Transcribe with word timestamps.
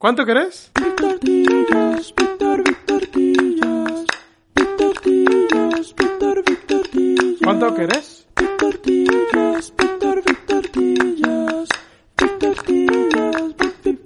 ¿Cuánto 0.00 0.24
querés? 0.24 0.70
Tortillas, 0.96 2.14
Víctor, 2.14 2.62
Víctor 2.62 2.86
Tortillas. 2.86 4.06
Víctor 4.54 4.76
Tortillas, 4.76 5.92
Víctor, 5.96 6.44
Víctor 6.46 6.66
Tortillas. 6.66 7.34
¿Cuánto 7.42 7.74
querés? 7.74 8.28
Víctor 8.36 8.78
Tortillas, 8.78 9.74
Víctor, 9.76 10.22
Víctor 10.24 10.46
Tortillas. 10.46 11.68
Víctor 12.16 12.38
Tortillas, 12.38 13.56
Víctor, 13.56 13.98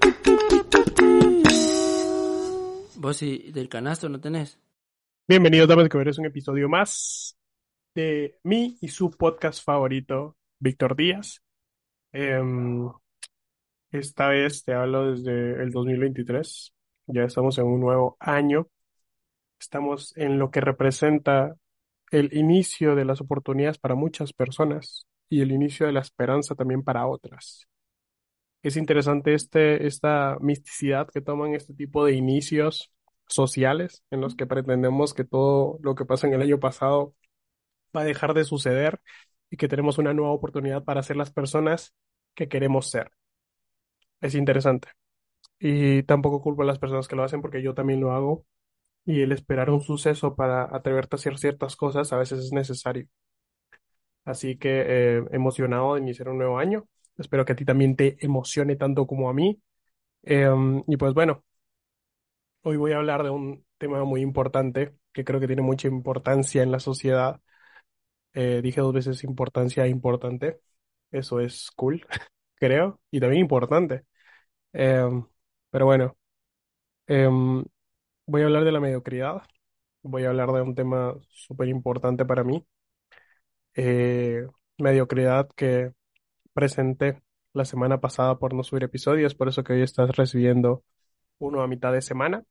Víctor 0.51 0.91
Tortillas. 0.95 2.97
Vos 2.97 3.23
y 3.23 3.53
del 3.53 3.69
canasto 3.69 4.09
no 4.09 4.19
tenés. 4.19 4.59
Bienvenidos, 5.29 5.69
damas 5.69 5.85
y 5.85 5.91
caballeros, 5.91 6.19
a 6.19 6.23
un 6.23 6.29
episodio 6.29 6.71
más 6.71 7.37
de 7.95 8.39
mi 8.45 8.79
y 8.81 8.89
su 8.89 9.11
podcast 9.11 9.63
favorito, 9.63 10.39
Víctor 10.59 10.97
Díaz. 10.97 11.43
Em, 12.13 12.91
esta 13.93 14.29
vez 14.29 14.65
te 14.65 14.75
hablo 14.75 15.13
desde 15.13 15.63
el 15.63 15.71
2023. 15.71 16.73
Ya 17.07 17.25
estamos 17.25 17.59
en 17.59 17.67
un 17.67 17.81
nuevo 17.81 18.17
año. 18.21 18.69
Estamos 19.61 20.17
en 20.17 20.39
lo 20.39 20.51
que 20.51 20.61
representa 20.61 21.55
el 22.11 22.37
inicio 22.37 22.95
de 22.95 23.05
las 23.05 23.21
oportunidades 23.21 23.79
para 23.79 23.95
muchas 23.95 24.33
personas 24.33 25.07
y 25.29 25.43
el 25.43 25.53
inicio 25.53 25.87
de 25.87 25.93
la 25.93 26.01
esperanza 26.01 26.55
también 26.55 26.83
para 26.83 27.07
otras. 27.07 27.67
Es 28.63 28.77
interesante 28.77 29.35
este, 29.35 29.87
esta 29.87 30.37
misticidad 30.41 31.09
que 31.09 31.21
toman 31.21 31.55
este 31.55 31.75
tipo 31.75 32.05
de 32.05 32.15
inicios 32.15 32.93
sociales 33.27 34.05
en 34.11 34.21
los 34.21 34.37
que 34.37 34.47
pretendemos 34.47 35.15
que 35.15 35.25
todo 35.25 35.79
lo 35.83 35.95
que 35.95 36.05
pasa 36.05 36.27
en 36.27 36.35
el 36.35 36.43
año 36.43 36.61
pasado 36.61 37.15
va 37.97 38.03
a 38.03 38.05
dejar 38.05 38.35
de 38.35 38.45
suceder 38.45 39.01
y 39.51 39.57
que 39.57 39.69
tenemos 39.69 39.99
una 39.99 40.15
nueva 40.15 40.33
oportunidad 40.33 40.85
para 40.85 41.03
ser 41.03 41.17
las 41.17 41.33
personas 41.33 41.95
que 42.35 42.49
queremos 42.49 42.91
ser. 42.91 43.11
Es 44.23 44.35
interesante. 44.35 44.89
Y 45.61 46.03
tampoco 46.05 46.43
culpo 46.43 46.63
a 46.63 46.67
las 46.67 46.79
personas 46.81 47.09
que 47.09 47.17
lo 47.17 47.25
hacen 47.25 47.43
porque 47.43 47.63
yo 47.63 47.75
también 47.75 48.01
lo 48.01 48.13
hago. 48.13 48.47
Y 49.07 49.23
el 49.23 49.33
esperar 49.33 49.71
un 49.71 49.83
suceso 49.83 50.37
para 50.37 50.65
atreverte 50.77 51.17
a 51.17 51.19
hacer 51.19 51.39
ciertas 51.39 51.77
cosas 51.77 52.13
a 52.13 52.19
veces 52.19 52.41
es 52.41 52.53
necesario. 52.53 53.09
Así 54.25 54.57
que 54.59 54.85
eh, 55.19 55.25
emocionado 55.33 55.95
de 55.95 56.01
iniciar 56.01 56.29
un 56.29 56.39
nuevo 56.39 56.59
año. 56.59 56.87
Espero 57.19 57.45
que 57.45 57.53
a 57.53 57.57
ti 57.57 57.65
también 57.65 57.97
te 57.97 58.17
emocione 58.25 58.77
tanto 58.77 59.07
como 59.07 59.29
a 59.29 59.35
mí. 59.35 59.61
Em, 60.23 60.83
y 60.89 60.97
pues 60.99 61.15
bueno, 61.15 61.45
hoy 62.63 62.77
voy 62.77 62.93
a 62.93 62.97
hablar 62.99 63.23
de 63.23 63.31
un 63.31 63.65
tema 63.79 64.05
muy 64.05 64.21
importante 64.21 64.95
que 65.13 65.25
creo 65.25 65.41
que 65.41 65.47
tiene 65.47 65.63
mucha 65.63 65.89
importancia 65.89 66.63
en 66.63 66.73
la 66.73 66.81
sociedad. 66.81 67.41
Eh, 68.35 68.61
dije 68.63 68.81
dos 68.81 68.95
veces 68.95 69.25
importancia 69.25 69.87
importante. 69.89 70.61
Eso 71.11 71.41
es 71.41 71.71
cool, 71.77 72.07
creo, 72.57 73.01
y 73.11 73.21
también 73.21 73.43
importante. 73.43 74.05
Em, 74.73 75.25
pero 75.71 75.87
bueno, 75.87 76.17
em, 77.07 77.65
voy 78.27 78.43
a 78.43 78.47
hablar 78.47 78.65
de 78.65 78.73
la 78.73 78.81
mediocridad. 78.81 79.43
Voy 80.03 80.25
a 80.25 80.31
hablar 80.31 80.53
de 80.53 80.63
un 80.63 80.75
tema 80.77 81.15
súper 81.31 81.69
importante 81.69 82.25
para 82.27 82.45
mí. 82.45 82.67
Eh, 83.75 84.47
mediocridad 84.79 85.49
que 85.57 85.93
presenté 86.55 87.23
la 87.55 87.65
semana 87.65 88.01
pasada 88.01 88.39
por 88.39 88.55
no 88.55 88.65
subir 88.65 88.85
episodios, 88.85 89.35
por 89.35 89.49
eso 89.49 89.65
que 89.65 89.75
hoy 89.75 89.83
estás 89.83 90.17
recibiendo 90.17 90.85
uno 91.39 91.63
a 91.63 91.69
mitad 91.69 91.93
de 91.93 92.03
semana, 92.03 92.45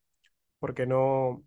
porque 0.59 0.86
no, 0.88 1.44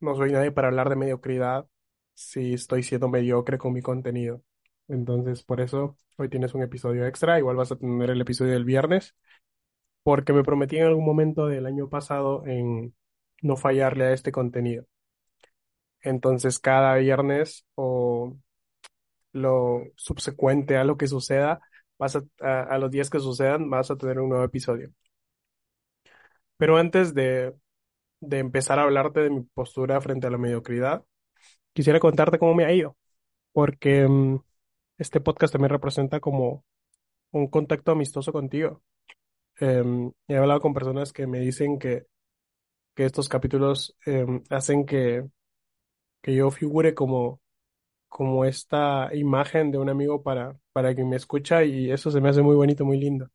no 0.00 0.16
soy 0.16 0.32
nadie 0.32 0.52
para 0.52 0.68
hablar 0.68 0.90
de 0.90 0.96
mediocridad 0.96 1.66
si 2.14 2.54
estoy 2.54 2.82
siendo 2.84 3.08
mediocre 3.08 3.58
con 3.58 3.72
mi 3.74 3.82
contenido. 3.82 4.42
Entonces, 4.88 5.42
por 5.44 5.60
eso 5.60 5.96
hoy 6.18 6.28
tienes 6.30 6.54
un 6.54 6.62
episodio 6.62 7.06
extra, 7.06 7.38
igual 7.38 7.56
vas 7.56 7.72
a 7.72 7.76
tener 7.76 8.10
el 8.10 8.20
episodio 8.20 8.52
del 8.54 8.64
viernes, 8.64 9.16
porque 10.08 10.32
me 10.32 10.42
prometí 10.42 10.78
en 10.78 10.84
algún 10.86 11.04
momento 11.04 11.48
del 11.48 11.66
año 11.66 11.90
pasado 11.90 12.46
en 12.46 12.94
no 13.42 13.56
fallarle 13.58 14.06
a 14.06 14.12
este 14.14 14.32
contenido. 14.32 14.86
Entonces, 16.00 16.58
cada 16.58 16.94
viernes 16.96 17.66
o 17.74 18.34
lo 19.32 19.82
subsecuente 19.96 20.78
a 20.78 20.84
lo 20.84 20.96
que 20.96 21.08
suceda, 21.08 21.60
vas 21.98 22.16
a, 22.16 22.22
a, 22.40 22.78
los 22.78 22.90
días 22.90 23.10
que 23.10 23.20
sucedan, 23.20 23.68
vas 23.70 23.90
a 23.90 23.96
tener 23.96 24.18
un 24.20 24.30
nuevo 24.30 24.44
episodio. 24.44 24.90
Pero 26.56 26.76
antes 26.78 27.14
de, 27.14 27.54
de 28.20 28.38
empezar 28.38 28.78
a 28.78 28.84
hablarte 28.84 29.20
de 29.20 29.30
mi 29.30 29.42
postura 29.42 30.00
frente 30.00 30.26
a 30.26 30.30
la 30.30 30.38
mediocridad, 30.38 31.04
quisiera 31.74 32.00
contarte 32.00 32.38
cómo 32.38 32.54
me 32.54 32.64
ha 32.64 32.72
ido, 32.72 32.96
porque 33.52 34.08
mm, 34.08 34.40
este 34.98 35.20
podcast 35.20 35.52
también 35.52 35.70
representa 35.70 36.20
como 36.20 36.64
un 37.32 37.48
contacto 37.48 37.92
amistoso 37.92 38.32
contigo. 38.32 38.82
Em, 39.60 40.12
he 40.28 40.36
hablado 40.36 40.60
con 40.60 40.74
personas 40.74 41.12
que 41.12 41.26
me 41.26 41.40
dicen 41.40 41.78
que, 41.78 42.06
que 42.94 43.04
estos 43.06 43.28
capítulos 43.28 43.96
em, 44.06 44.42
hacen 44.50 44.86
que, 44.86 45.26
que 46.22 46.34
yo 46.34 46.50
figure 46.50 46.94
como, 46.94 47.40
como 48.08 48.44
esta 48.46 49.10
imagen 49.14 49.70
de 49.72 49.78
un 49.78 49.90
amigo 49.90 50.22
para, 50.22 50.58
para 50.72 50.94
quien 50.94 51.08
me 51.10 51.16
escucha 51.16 51.64
y 51.64 51.90
eso 51.92 52.10
se 52.10 52.20
me 52.20 52.30
hace 52.30 52.42
muy 52.42 52.56
bonito, 52.56 52.84
muy 52.86 52.98
lindo. 53.00 53.30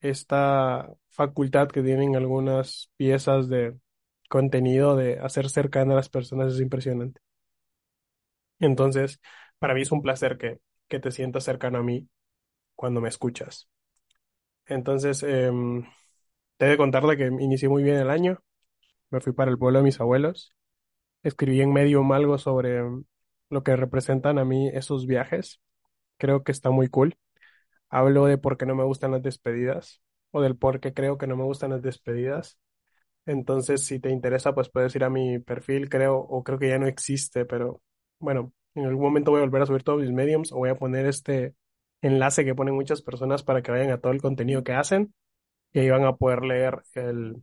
Esta 0.00 0.92
facultad 1.08 1.68
que 1.68 1.82
tienen 1.82 2.16
algunas 2.16 2.90
piezas 2.96 3.48
de 3.48 3.76
contenido 4.28 4.96
de 4.96 5.18
hacer 5.20 5.48
cercana 5.50 5.92
a 5.94 5.96
las 5.96 6.08
personas 6.08 6.54
es 6.54 6.60
impresionante. 6.60 7.20
Entonces, 8.60 9.20
para 9.58 9.74
mí 9.74 9.82
es 9.82 9.92
un 9.92 10.02
placer 10.02 10.38
que, 10.38 10.60
que 10.88 11.00
te 11.00 11.10
sientas 11.12 11.44
cercano 11.44 11.78
a 11.78 11.82
mí 11.82 12.08
cuando 12.76 13.00
me 13.02 13.08
escuchas. 13.10 13.68
Entonces, 14.68 15.22
em, 15.22 15.84
te 16.58 16.66
he 16.66 16.68
de 16.70 16.76
contarle 16.76 17.16
que 17.16 17.26
inicié 17.26 17.68
muy 17.68 17.82
bien 17.82 17.96
el 17.96 18.10
año. 18.10 18.40
Me 19.10 19.20
fui 19.20 19.32
para 19.32 19.50
el 19.50 19.58
pueblo 19.58 19.80
de 19.80 19.84
mis 19.84 20.00
abuelos. 20.00 20.54
Escribí 21.22 21.60
en 21.62 21.72
Medium 21.72 22.12
algo 22.12 22.38
sobre 22.38 22.80
lo 23.50 23.62
que 23.64 23.76
representan 23.76 24.38
a 24.38 24.44
mí 24.44 24.70
esos 24.74 25.06
viajes. 25.06 25.60
Creo 26.18 26.44
que 26.44 26.52
está 26.52 26.70
muy 26.70 26.88
cool. 26.88 27.16
Hablo 27.90 28.26
de 28.26 28.38
por 28.38 28.58
qué 28.58 28.66
no 28.66 28.74
me 28.74 28.84
gustan 28.84 29.12
las 29.12 29.22
despedidas 29.22 30.02
o 30.32 30.42
del 30.42 30.56
por 30.56 30.80
qué 30.80 30.94
creo 30.94 31.18
que 31.18 31.26
no 31.26 31.36
me 31.36 31.44
gustan 31.44 31.70
las 31.70 31.82
despedidas. 31.82 32.58
Entonces, 33.26 33.84
si 33.86 34.00
te 34.00 34.10
interesa, 34.10 34.54
pues 34.54 34.70
puedes 34.70 34.94
ir 34.96 35.04
a 35.04 35.10
mi 35.10 35.38
perfil, 35.38 35.88
creo, 35.90 36.18
o 36.18 36.42
creo 36.44 36.58
que 36.58 36.68
ya 36.68 36.78
no 36.78 36.86
existe, 36.86 37.44
pero 37.44 37.82
bueno, 38.18 38.52
en 38.74 38.86
algún 38.86 39.04
momento 39.04 39.30
voy 39.30 39.40
a 39.40 39.44
volver 39.44 39.62
a 39.62 39.66
subir 39.66 39.82
todos 39.84 40.00
mis 40.00 40.12
mediums 40.12 40.52
o 40.52 40.56
voy 40.58 40.70
a 40.70 40.76
poner 40.76 41.06
este 41.06 41.54
enlace 42.02 42.44
que 42.44 42.54
ponen 42.54 42.74
muchas 42.74 43.02
personas 43.02 43.42
para 43.42 43.62
que 43.62 43.72
vayan 43.72 43.90
a 43.90 44.00
todo 44.00 44.12
el 44.12 44.22
contenido 44.22 44.64
que 44.64 44.72
hacen 44.74 45.14
y 45.72 45.80
ahí 45.80 45.90
van 45.90 46.04
a 46.06 46.16
poder 46.16 46.44
leer 46.44 46.82
el, 46.94 47.42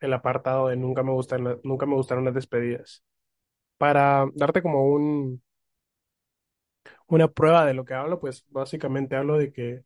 el 0.00 0.12
apartado 0.14 0.68
de 0.68 0.76
nunca 0.76 1.02
me 1.02 1.12
gustan, 1.12 1.60
nunca 1.64 1.86
me 1.86 1.94
gustaron 1.96 2.24
las 2.26 2.34
despedidas. 2.34 3.04
Para 3.78 4.26
darte 4.36 4.62
como 4.62 4.84
un, 4.86 5.42
una 7.08 7.28
prueba 7.28 7.64
de 7.66 7.74
lo 7.74 7.84
que 7.84 7.94
hablo, 7.94 8.20
pues 8.20 8.44
básicamente 8.50 9.16
hablo 9.16 9.38
de 9.38 9.52
que 9.52 9.84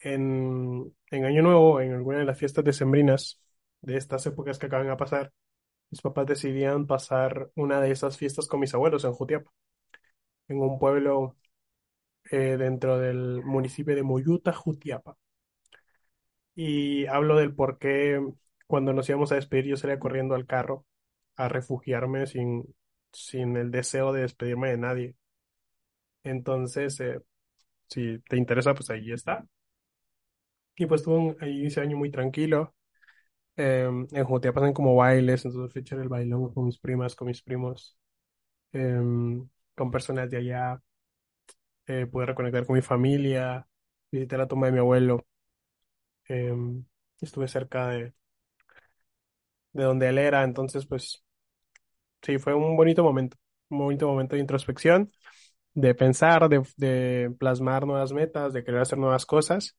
en, 0.00 0.94
en 1.10 1.24
Año 1.24 1.42
Nuevo, 1.42 1.80
en 1.80 1.94
alguna 1.94 2.18
de 2.20 2.24
las 2.26 2.38
fiestas 2.38 2.64
decembrinas 2.64 3.40
de 3.82 3.96
estas 3.96 4.26
épocas 4.26 4.58
que 4.58 4.66
acaban 4.66 4.88
de 4.88 4.96
pasar, 4.96 5.32
mis 5.90 6.02
papás 6.02 6.26
decidían 6.26 6.86
pasar 6.86 7.50
una 7.56 7.80
de 7.80 7.90
esas 7.92 8.18
fiestas 8.18 8.48
con 8.48 8.60
mis 8.60 8.74
abuelos 8.74 9.04
en 9.04 9.12
Jutiapa, 9.12 9.50
en 10.48 10.60
un 10.60 10.78
pueblo 10.78 11.36
eh, 12.30 12.56
dentro 12.58 12.98
del 12.98 13.42
municipio 13.44 13.94
de 13.96 14.02
Moyuta, 14.02 14.52
Jutiapa. 14.52 15.16
Y 16.54 17.06
hablo 17.06 17.36
del 17.36 17.54
por 17.54 17.78
qué 17.78 18.20
cuando 18.66 18.92
nos 18.92 19.08
íbamos 19.08 19.30
a 19.32 19.36
despedir 19.36 19.66
yo 19.66 19.76
salía 19.76 19.98
corriendo 19.98 20.34
al 20.34 20.46
carro 20.46 20.86
a 21.36 21.48
refugiarme 21.48 22.26
sin, 22.26 22.64
sin 23.12 23.56
el 23.56 23.70
deseo 23.70 24.12
de 24.12 24.22
despedirme 24.22 24.70
de 24.70 24.78
nadie. 24.78 25.16
Entonces, 26.24 27.00
eh, 27.00 27.20
si 27.88 28.20
te 28.20 28.36
interesa, 28.38 28.74
pues 28.74 28.90
ahí 28.90 29.12
está. 29.12 29.46
Y 30.76 30.86
pues 30.86 31.02
tuve 31.02 31.16
un 31.18 31.36
ese 31.40 31.80
año 31.80 31.96
muy 31.96 32.10
tranquilo. 32.10 32.74
Eh, 33.56 33.84
en 34.12 34.24
Jutiapa 34.24 34.60
hacen 34.60 34.74
como 34.74 34.96
bailes, 34.96 35.44
entonces 35.46 35.72
fui 35.72 35.80
a 35.80 35.82
echar 35.82 36.00
el 36.00 36.08
bailón 36.08 36.52
con 36.54 36.66
mis 36.66 36.78
primas, 36.78 37.16
con 37.16 37.28
mis 37.28 37.42
primos, 37.42 37.98
eh, 38.72 39.00
con 39.76 39.90
personas 39.92 40.30
de 40.30 40.38
allá. 40.38 40.82
Eh, 41.88 42.06
pude 42.06 42.26
reconectar 42.26 42.66
con 42.66 42.74
mi 42.76 42.82
familia, 42.82 43.66
visité 44.10 44.36
la 44.36 44.46
tumba 44.48 44.66
de 44.66 44.72
mi 44.72 44.78
abuelo. 44.80 45.26
Eh, 46.28 46.54
estuve 47.20 47.48
cerca 47.48 47.88
de, 47.88 48.14
de 49.72 49.84
donde 49.84 50.08
él 50.08 50.18
era, 50.18 50.42
entonces 50.44 50.86
pues 50.86 51.24
sí, 52.22 52.38
fue 52.38 52.54
un 52.54 52.76
bonito 52.76 53.02
momento, 53.02 53.36
un 53.70 53.78
bonito 53.78 54.08
momento 54.08 54.36
de 54.36 54.40
introspección, 54.42 55.12
de 55.74 55.94
pensar, 55.96 56.48
de, 56.48 56.62
de 56.78 57.34
plasmar 57.38 57.86
nuevas 57.86 58.12
metas, 58.12 58.52
de 58.52 58.64
querer 58.64 58.80
hacer 58.82 58.98
nuevas 58.98 59.26
cosas 59.26 59.76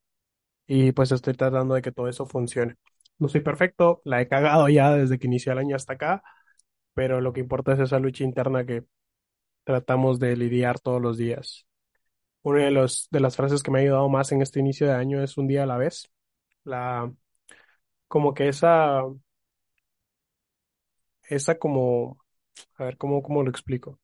y 0.68 0.94
pues 0.94 1.12
estoy 1.14 1.36
tratando 1.36 1.76
de 1.76 1.84
que 1.84 1.94
todo 1.94 2.10
eso 2.10 2.28
funcione. 2.28 2.78
No 3.20 3.30
soy 3.30 3.42
perfecto, 3.42 4.02
la 4.06 4.22
he 4.22 4.30
cagado 4.30 4.70
ya 4.70 4.94
desde 4.94 5.20
que 5.20 5.28
inició 5.28 5.54
el 5.54 5.60
año 5.60 5.76
hasta 5.78 5.94
acá, 5.96 6.24
pero 6.96 7.22
lo 7.22 7.34
que 7.34 7.42
importa 7.42 7.74
es 7.74 7.80
esa 7.82 8.00
lucha 8.00 8.26
interna 8.26 8.66
que 8.66 8.86
tratamos 9.66 10.20
de 10.20 10.38
lidiar 10.38 10.80
todos 10.82 11.02
los 11.02 11.18
días. 11.20 11.67
Una 12.44 12.66
de 12.66 12.72
los, 12.72 13.08
de 13.12 13.20
las 13.20 13.36
frases 13.36 13.62
que 13.64 13.72
me 13.72 13.80
ha 13.80 13.82
ayudado 13.84 14.10
más 14.10 14.32
en 14.32 14.42
este 14.42 14.60
inicio 14.60 14.88
de 14.88 14.94
año 14.94 15.22
es 15.24 15.38
un 15.38 15.48
día 15.48 15.64
a 15.64 15.66
la 15.66 15.78
vez. 15.78 16.10
La, 16.64 17.12
como 18.08 18.34
que 18.34 18.50
esa, 18.50 19.04
esa 21.30 21.58
como, 21.60 22.20
a 22.78 22.86
ver, 22.86 22.98
¿cómo, 22.98 23.22
cómo 23.24 23.44
lo 23.44 23.50
explico? 23.50 24.00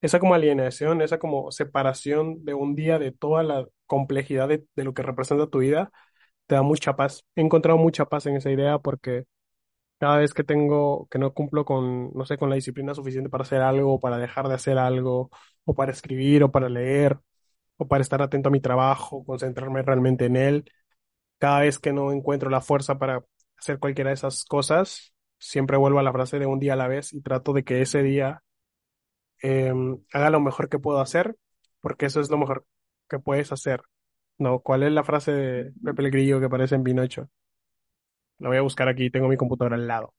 Esa 0.00 0.20
como 0.20 0.34
alienación, 0.34 1.02
esa 1.02 1.18
como 1.18 1.52
separación 1.52 2.44
de 2.44 2.54
un 2.54 2.76
día 2.76 2.98
de 2.98 3.12
toda 3.12 3.42
la 3.44 3.66
complejidad 3.86 4.48
de, 4.48 4.66
de 4.76 4.84
lo 4.84 4.94
que 4.94 5.02
representa 5.02 5.48
tu 5.48 5.60
vida, 5.60 5.92
te 6.46 6.56
da 6.56 6.62
mucha 6.62 6.96
paz. 6.96 7.24
He 7.36 7.42
encontrado 7.42 7.78
mucha 7.78 8.06
paz 8.06 8.26
en 8.26 8.36
esa 8.36 8.50
idea 8.50 8.78
porque 8.78 9.24
cada 9.98 10.18
vez 10.18 10.34
que 10.34 10.44
tengo, 10.44 11.08
que 11.10 11.18
no 11.18 11.34
cumplo 11.34 11.64
con, 11.64 12.12
no 12.14 12.24
sé, 12.26 12.38
con 12.38 12.50
la 12.50 12.56
disciplina 12.56 12.94
suficiente 12.94 13.30
para 13.30 13.42
hacer 13.44 13.62
algo, 13.62 13.94
o 13.94 14.00
para 14.00 14.18
dejar 14.18 14.48
de 14.48 14.54
hacer 14.54 14.78
algo, 14.78 15.30
o 15.64 15.74
para 15.74 15.92
escribir, 15.92 16.44
o 16.44 16.52
para 16.52 16.68
leer, 16.68 17.18
o 17.80 17.88
para 17.88 18.02
estar 18.02 18.22
atento 18.22 18.48
a 18.50 18.52
mi 18.52 18.60
trabajo, 18.60 19.24
concentrarme 19.24 19.82
realmente 19.82 20.26
en 20.26 20.36
él, 20.36 20.70
cada 21.38 21.60
vez 21.60 21.78
que 21.78 21.92
no 21.92 22.12
encuentro 22.12 22.50
la 22.50 22.60
fuerza 22.60 22.98
para 22.98 23.24
hacer 23.58 23.78
cualquiera 23.78 24.10
de 24.10 24.14
esas 24.14 24.44
cosas, 24.44 25.14
siempre 25.38 25.76
vuelvo 25.78 25.98
a 26.00 26.02
la 26.02 26.12
frase 26.12 26.38
de 26.38 26.46
un 26.46 26.60
día 26.60 26.74
a 26.74 26.76
la 26.76 26.88
vez 26.88 27.12
y 27.14 27.22
trato 27.22 27.52
de 27.54 27.64
que 27.64 27.82
ese 27.82 28.02
día 28.02 28.42
eh, 29.42 29.72
haga 30.12 30.30
lo 30.30 30.40
mejor 30.40 30.68
que 30.68 30.78
puedo 30.78 31.00
hacer, 31.00 31.36
porque 31.80 32.06
eso 32.06 32.20
es 32.20 32.30
lo 32.30 32.38
mejor 32.38 32.66
que 33.08 33.18
puedes 33.18 33.52
hacer. 33.52 33.82
No, 34.38 34.60
¿cuál 34.60 34.82
es 34.84 34.92
la 34.92 35.04
frase 35.04 35.32
de 35.32 35.72
Pepe 35.84 36.02
el 36.04 36.10
Grillo 36.10 36.40
que 36.40 36.46
aparece 36.46 36.74
en 36.74 36.84
Pinocho? 36.84 37.28
La 38.38 38.48
voy 38.48 38.58
a 38.58 38.62
buscar 38.62 38.88
aquí, 38.88 39.10
tengo 39.10 39.28
mi 39.28 39.36
computadora 39.36 39.76
al 39.76 39.86
lado. 39.86 40.14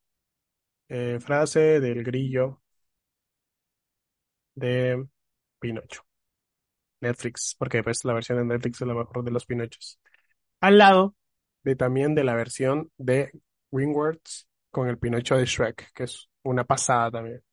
Eh, 0.90 1.20
frase 1.22 1.80
del 1.80 2.04
grillo 2.04 2.62
de 4.56 5.08
Pinocho. 5.60 6.04
Netflix, 7.02 7.56
porque 7.58 7.84
pues 7.84 8.06
la 8.06 8.14
versión 8.14 8.38
de 8.38 8.46
Netflix 8.46 8.82
es 8.82 8.88
la 8.88 8.94
mejor 8.94 9.24
de 9.24 9.32
los 9.32 9.46
Pinochos. 9.46 10.00
Al 10.60 10.78
lado 10.78 11.16
de 11.64 11.76
también 11.76 12.16
de 12.16 12.24
la 12.24 12.36
versión 12.36 12.92
de 12.98 13.32
DreamWorks 13.72 14.48
con 14.70 14.88
el 14.88 14.98
Pinocho 14.98 15.36
de 15.36 15.46
Shrek, 15.46 15.92
que 15.94 16.04
es 16.04 16.30
una 16.44 16.64
pasada 16.64 17.12
también. 17.12 17.44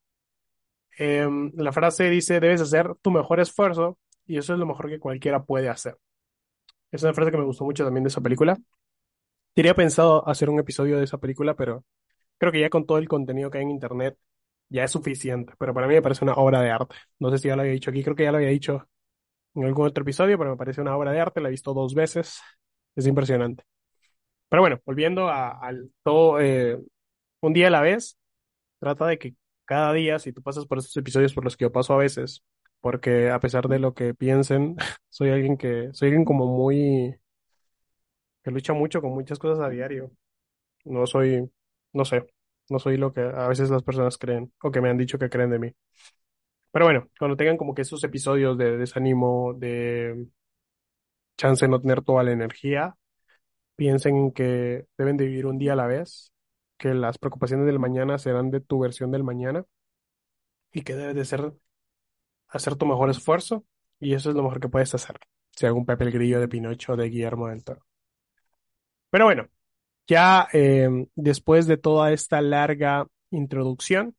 Em, 0.99 1.53
la 1.55 1.73
frase 1.73 2.11
dice, 2.11 2.41
debes 2.41 2.61
hacer 2.61 2.95
tu 3.03 3.11
mejor 3.11 3.41
esfuerzo 3.41 3.99
y 4.27 4.37
eso 4.39 4.53
es 4.53 4.59
lo 4.59 4.67
mejor 4.67 4.89
que 4.89 4.99
cualquiera 4.99 5.45
puede 5.45 5.69
hacer. 5.69 5.97
Es 6.91 7.03
una 7.03 7.15
frase 7.15 7.31
que 7.31 7.39
me 7.39 7.45
gustó 7.45 7.65
mucho 7.65 7.85
también 7.85 8.05
de 8.05 8.09
esa 8.09 8.21
película. 8.21 8.59
Tenía 9.55 9.75
pensado 9.75 10.27
hacer 10.29 10.51
un 10.51 10.61
episodio 10.61 10.99
de 10.99 11.05
esa 11.05 11.19
película, 11.19 11.55
pero 11.57 11.85
creo 12.39 12.53
que 12.53 12.61
ya 12.61 12.71
con 12.71 12.87
todo 12.87 12.99
el 12.99 13.09
contenido 13.09 13.51
que 13.51 13.59
hay 13.59 13.65
en 13.65 13.71
internet 13.71 14.19
ya 14.69 14.85
es 14.85 14.91
suficiente. 14.93 15.55
Pero 15.59 15.75
para 15.75 15.87
mí 15.87 15.95
me 15.95 16.03
parece 16.03 16.25
una 16.25 16.35
obra 16.35 16.61
de 16.63 16.71
arte. 16.71 16.97
No 17.19 17.31
sé 17.31 17.39
si 17.39 17.49
ya 17.49 17.57
lo 17.57 17.63
había 17.63 17.75
dicho 17.75 17.91
aquí, 17.91 18.03
creo 18.05 18.17
que 18.17 18.25
ya 18.25 18.33
lo 18.33 18.39
había 18.39 18.51
dicho 18.51 18.89
en 19.55 19.65
algún 19.65 19.87
otro 19.87 20.03
episodio, 20.03 20.39
pero 20.39 20.51
me 20.51 20.57
parece 20.57 20.81
una 20.81 20.97
obra 20.97 21.13
de 21.13 21.21
arte, 21.21 21.41
la 21.41 21.49
he 21.49 21.53
visto 21.53 21.75
dos 21.75 21.95
veces, 21.95 22.41
es 22.97 23.07
impresionante. 23.07 23.65
Pero 24.49 24.63
bueno, 24.63 24.81
volviendo 24.87 25.29
al 25.29 25.91
todo, 26.03 26.41
eh, 26.41 26.79
un 27.41 27.53
día 27.53 27.69
a 27.69 27.71
la 27.71 27.83
vez, 27.83 28.19
trata 28.81 29.07
de 29.07 29.19
que 29.19 29.35
cada 29.65 29.93
día, 29.93 30.19
si 30.19 30.33
tú 30.33 30.43
pasas 30.43 30.67
por 30.67 30.79
estos 30.79 30.97
episodios 30.97 31.35
por 31.35 31.45
los 31.45 31.57
que 31.57 31.65
yo 31.65 31.73
paso 31.73 31.95
a 31.95 31.99
veces, 31.99 32.45
porque 32.81 33.31
a 33.31 33.41
pesar 33.41 33.69
de 33.69 33.79
lo 33.79 33.95
que 33.95 34.15
piensen, 34.15 34.77
soy 35.11 35.31
alguien 35.31 35.57
que, 35.59 35.91
soy 35.93 36.09
alguien 36.09 36.25
como 36.25 36.47
muy, 36.47 37.19
que 38.43 38.51
lucha 38.51 38.73
mucho 38.73 39.01
con 39.01 39.13
muchas 39.13 39.39
cosas 39.39 39.65
a 39.65 39.69
diario. 39.71 40.11
No 40.85 41.07
soy, 41.07 41.51
no 41.93 42.05
sé, 42.05 42.27
no 42.71 42.79
soy 42.79 42.97
lo 42.97 43.13
que 43.13 43.21
a 43.23 43.49
veces 43.49 43.71
las 43.71 43.83
personas 43.83 44.19
creen 44.19 44.53
o 44.63 44.71
que 44.71 44.81
me 44.81 44.91
han 44.91 44.99
dicho 44.99 45.19
que 45.19 45.31
creen 45.31 45.51
de 45.51 45.59
mí. 45.59 45.75
Pero 46.71 46.85
bueno, 46.85 47.09
cuando 47.19 47.37
tengan 47.37 47.57
como 47.57 47.75
que 47.75 47.83
esos 47.83 48.03
episodios 48.05 48.59
de 48.59 48.77
desánimo, 48.77 49.55
de 49.55 50.27
chance 51.37 51.65
de 51.65 51.71
no 51.71 51.81
tener 51.81 52.03
toda 52.03 52.23
la 52.23 52.33
energía, 52.33 52.97
piensen 53.77 54.17
en 54.17 54.33
que 54.33 54.87
deben 54.99 55.17
de 55.17 55.27
vivir 55.27 55.47
un 55.47 55.59
día 55.59 55.73
a 55.73 55.77
la 55.77 55.87
vez, 55.87 56.33
que 56.77 56.95
las 56.95 57.19
preocupaciones 57.19 57.67
del 57.67 57.79
mañana 57.79 58.19
serán 58.19 58.51
de 58.51 58.61
tu 58.61 58.81
versión 58.81 59.11
del 59.11 59.25
mañana 59.25 59.65
y 60.73 60.83
que 60.83 60.95
debes 60.95 61.15
de 61.15 61.25
ser, 61.25 61.53
hacer 62.49 62.77
tu 62.77 62.87
mejor 62.87 63.11
esfuerzo 63.11 63.65
y 64.01 64.15
eso 64.15 64.31
es 64.31 64.37
lo 64.37 64.43
mejor 64.43 64.61
que 64.61 64.69
puedes 64.69 64.95
hacer. 64.95 65.17
Si 65.51 65.67
algún 65.67 65.87
Pepe 65.87 66.05
el 66.05 66.13
Grillo 66.13 66.41
de 66.41 66.49
Pinocho 66.49 66.97
de 66.97 67.09
Guillermo 67.09 67.49
del 67.49 67.65
Toro. 67.65 67.85
Pero 69.11 69.25
bueno, 69.25 69.49
ya 70.07 70.49
eh, 70.53 70.89
después 71.15 71.67
de 71.67 71.77
toda 71.77 72.13
esta 72.13 72.41
larga 72.41 73.07
introducción, 73.31 74.17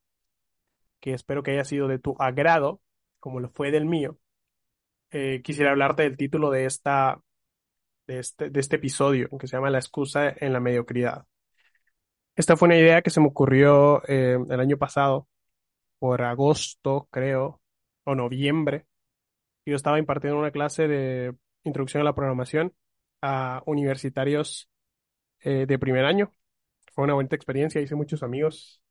que 1.00 1.14
espero 1.14 1.44
que 1.44 1.52
haya 1.52 1.64
sido 1.64 1.88
de 1.88 2.00
tu 2.00 2.16
agrado, 2.20 2.82
como 3.20 3.40
lo 3.40 3.50
fue 3.50 3.72
del 3.72 3.86
mío, 3.86 4.18
eh, 5.12 5.42
quisiera 5.44 5.72
hablarte 5.72 6.04
del 6.04 6.18
título 6.18 6.52
de 6.52 6.66
esta, 6.66 7.22
de 8.08 8.20
este, 8.20 8.50
de 8.50 8.60
este 8.60 8.78
episodio, 8.78 9.30
que 9.40 9.48
se 9.48 9.58
llama 9.58 9.70
La 9.70 9.80
excusa 9.80 10.34
en 10.38 10.54
la 10.54 10.60
mediocridad. 10.60 11.26
Esta 12.36 12.56
fue 12.56 12.68
una 12.68 12.78
idea 12.78 13.02
que 13.02 13.10
se 13.10 13.20
me 13.20 13.28
ocurrió 13.28 14.02
eh, 14.08 14.38
el 14.50 14.60
año 14.60 14.78
pasado, 14.78 15.28
por 16.00 16.22
agosto, 16.24 17.08
creo, 17.12 17.62
o 18.06 18.16
noviembre. 18.16 18.88
Yo 19.66 19.76
estaba 19.76 20.00
impartiendo 20.00 20.40
una 20.40 20.52
clase 20.52 20.88
de 20.88 21.36
introducción 21.64 22.02
a 22.02 22.06
la 22.06 22.16
programación 22.16 22.74
a 23.22 23.62
universitarios 23.66 24.70
eh, 25.42 25.66
de 25.68 25.80
primer 25.80 26.06
año. 26.06 26.34
Fue 26.94 27.04
una 27.04 27.14
bonita 27.14 27.36
experiencia, 27.36 27.82
hice 27.82 27.96
muchos 27.96 28.24
amigos. 28.24 28.82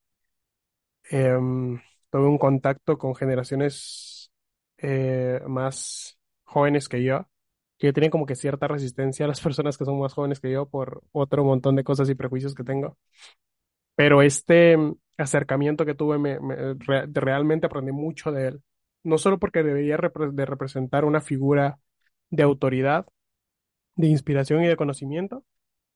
Em, 1.10 1.80
tuve 2.10 2.26
un 2.28 2.38
contacto 2.38 2.98
con 2.98 3.14
generaciones 3.14 4.30
eh, 4.78 5.40
más 5.48 6.18
jóvenes 6.44 6.88
que 6.88 7.02
yo, 7.04 7.28
que 7.78 7.92
tienen 7.92 8.10
como 8.10 8.26
que 8.26 8.34
cierta 8.36 8.68
resistencia 8.68 9.24
a 9.26 9.28
las 9.28 9.40
personas 9.42 9.78
que 9.78 9.84
son 9.84 9.98
más 10.00 10.14
jóvenes 10.14 10.40
que 10.40 10.50
yo 10.50 10.66
por 10.68 11.02
otro 11.12 11.44
montón 11.44 11.76
de 11.76 11.84
cosas 11.84 12.08
y 12.10 12.14
prejuicios 12.14 12.54
que 12.54 12.64
tengo. 12.64 12.98
Pero 13.94 14.22
este 14.22 14.76
mm, 14.76 14.96
acercamiento 15.18 15.84
que 15.86 15.94
tuve, 15.94 16.18
me, 16.18 16.40
me- 16.40 16.74
re- 16.74 17.06
realmente 17.12 17.66
aprendí 17.66 17.92
mucho 17.92 18.32
de 18.32 18.48
él. 18.48 18.62
No 19.04 19.18
solo 19.18 19.38
porque 19.38 19.62
debería 19.62 19.96
de 20.32 20.46
representar 20.46 21.04
una 21.04 21.20
figura 21.20 21.78
de 22.30 22.42
autoridad, 22.42 23.06
de 23.96 24.08
inspiración 24.08 24.64
y 24.64 24.68
de 24.68 24.76
conocimiento, 24.76 25.44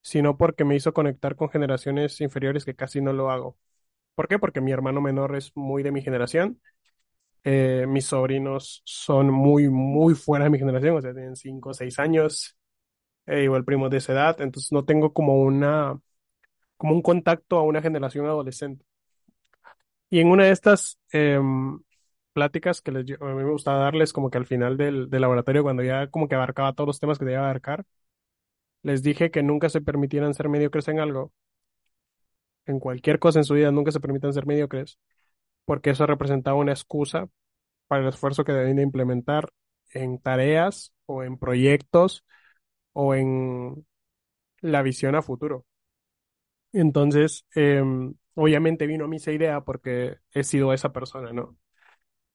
sino 0.02 0.36
porque 0.38 0.64
me 0.64 0.76
hizo 0.76 0.92
conectar 0.94 1.36
con 1.36 1.50
generaciones 1.50 2.20
inferiores 2.22 2.64
que 2.66 2.74
casi 2.76 3.00
no 3.02 3.12
lo 3.14 3.30
hago. 3.30 3.58
¿Por 4.14 4.28
qué? 4.28 4.38
Porque 4.38 4.60
mi 4.60 4.72
hermano 4.72 5.00
menor 5.00 5.36
es 5.36 5.52
muy 5.56 5.82
de 5.82 5.92
mi 5.92 6.02
generación, 6.02 6.60
eh, 7.44 7.86
mis 7.88 8.06
sobrinos 8.06 8.82
son 8.84 9.30
muy, 9.30 9.68
muy 9.70 10.14
fuera 10.14 10.44
de 10.46 10.50
mi 10.50 10.58
generación, 10.58 10.96
o 10.96 11.00
sea, 11.02 11.12
tienen 11.14 11.36
5 11.36 11.70
o 11.70 11.74
6 11.74 11.98
años, 12.00 12.56
eh, 13.26 13.44
igual 13.44 13.64
primos 13.64 13.90
de 13.90 13.98
esa 13.98 14.12
edad, 14.14 14.40
entonces 14.42 14.72
no 14.72 14.84
tengo 14.84 15.12
como 15.14 15.42
una, 15.42 16.00
como 16.78 16.94
un 16.94 17.02
contacto 17.02 17.58
a 17.58 17.64
una 17.64 17.82
generación 17.82 18.26
adolescente. 18.26 18.84
Y 20.10 20.20
en 20.20 20.28
una 20.28 20.44
de 20.44 20.50
estas 20.52 20.98
em, 21.12 21.80
pláticas 22.32 22.82
que 22.82 22.92
les, 22.92 23.06
a 23.20 23.24
mí 23.24 23.34
me 23.44 23.50
gustaba 23.50 23.78
darles 23.84 24.12
como 24.12 24.30
que 24.30 24.38
al 24.38 24.46
final 24.46 24.76
del, 24.76 25.08
del 25.10 25.20
laboratorio, 25.22 25.62
cuando 25.62 25.82
ya 25.82 26.08
como 26.08 26.28
que 26.28 26.34
abarcaba 26.34 26.72
todos 26.74 26.86
los 26.88 27.00
temas 27.00 27.18
que 27.18 27.24
debía 27.24 27.40
abarcar, 27.40 27.84
les 28.82 29.02
dije 29.02 29.30
que 29.30 29.42
nunca 29.42 29.68
se 29.68 29.80
permitieran 29.80 30.34
ser 30.34 30.48
mediocres 30.48 30.88
en 30.88 31.00
algo, 31.00 31.32
en 32.66 32.80
cualquier 32.80 33.18
cosa 33.18 33.40
en 33.40 33.44
su 33.44 33.54
vida, 33.54 33.70
nunca 33.72 33.92
se 33.92 34.00
permitan 34.00 34.32
ser 34.32 34.46
mediocres, 34.46 34.98
porque 35.64 35.90
eso 35.90 36.06
representaba 36.06 36.56
una 36.58 36.72
excusa 36.72 37.28
para 37.88 38.02
el 38.02 38.08
esfuerzo 38.08 38.44
que 38.44 38.52
deben 38.52 38.76
de 38.76 38.82
implementar 38.82 39.50
en 39.92 40.18
tareas 40.18 40.94
o 41.06 41.22
en 41.24 41.38
proyectos 41.38 42.24
o 42.92 43.14
en 43.14 43.86
la 44.62 44.82
visión 44.82 45.14
a 45.16 45.22
futuro. 45.22 45.66
Entonces, 46.72 47.44
em, 47.54 48.14
obviamente 48.34 48.86
vino 48.86 49.04
a 49.04 49.08
mí 49.08 49.16
esa 49.16 49.32
idea 49.32 49.60
porque 49.62 50.16
he 50.32 50.42
sido 50.44 50.72
esa 50.72 50.92
persona, 50.92 51.32
¿no? 51.32 51.56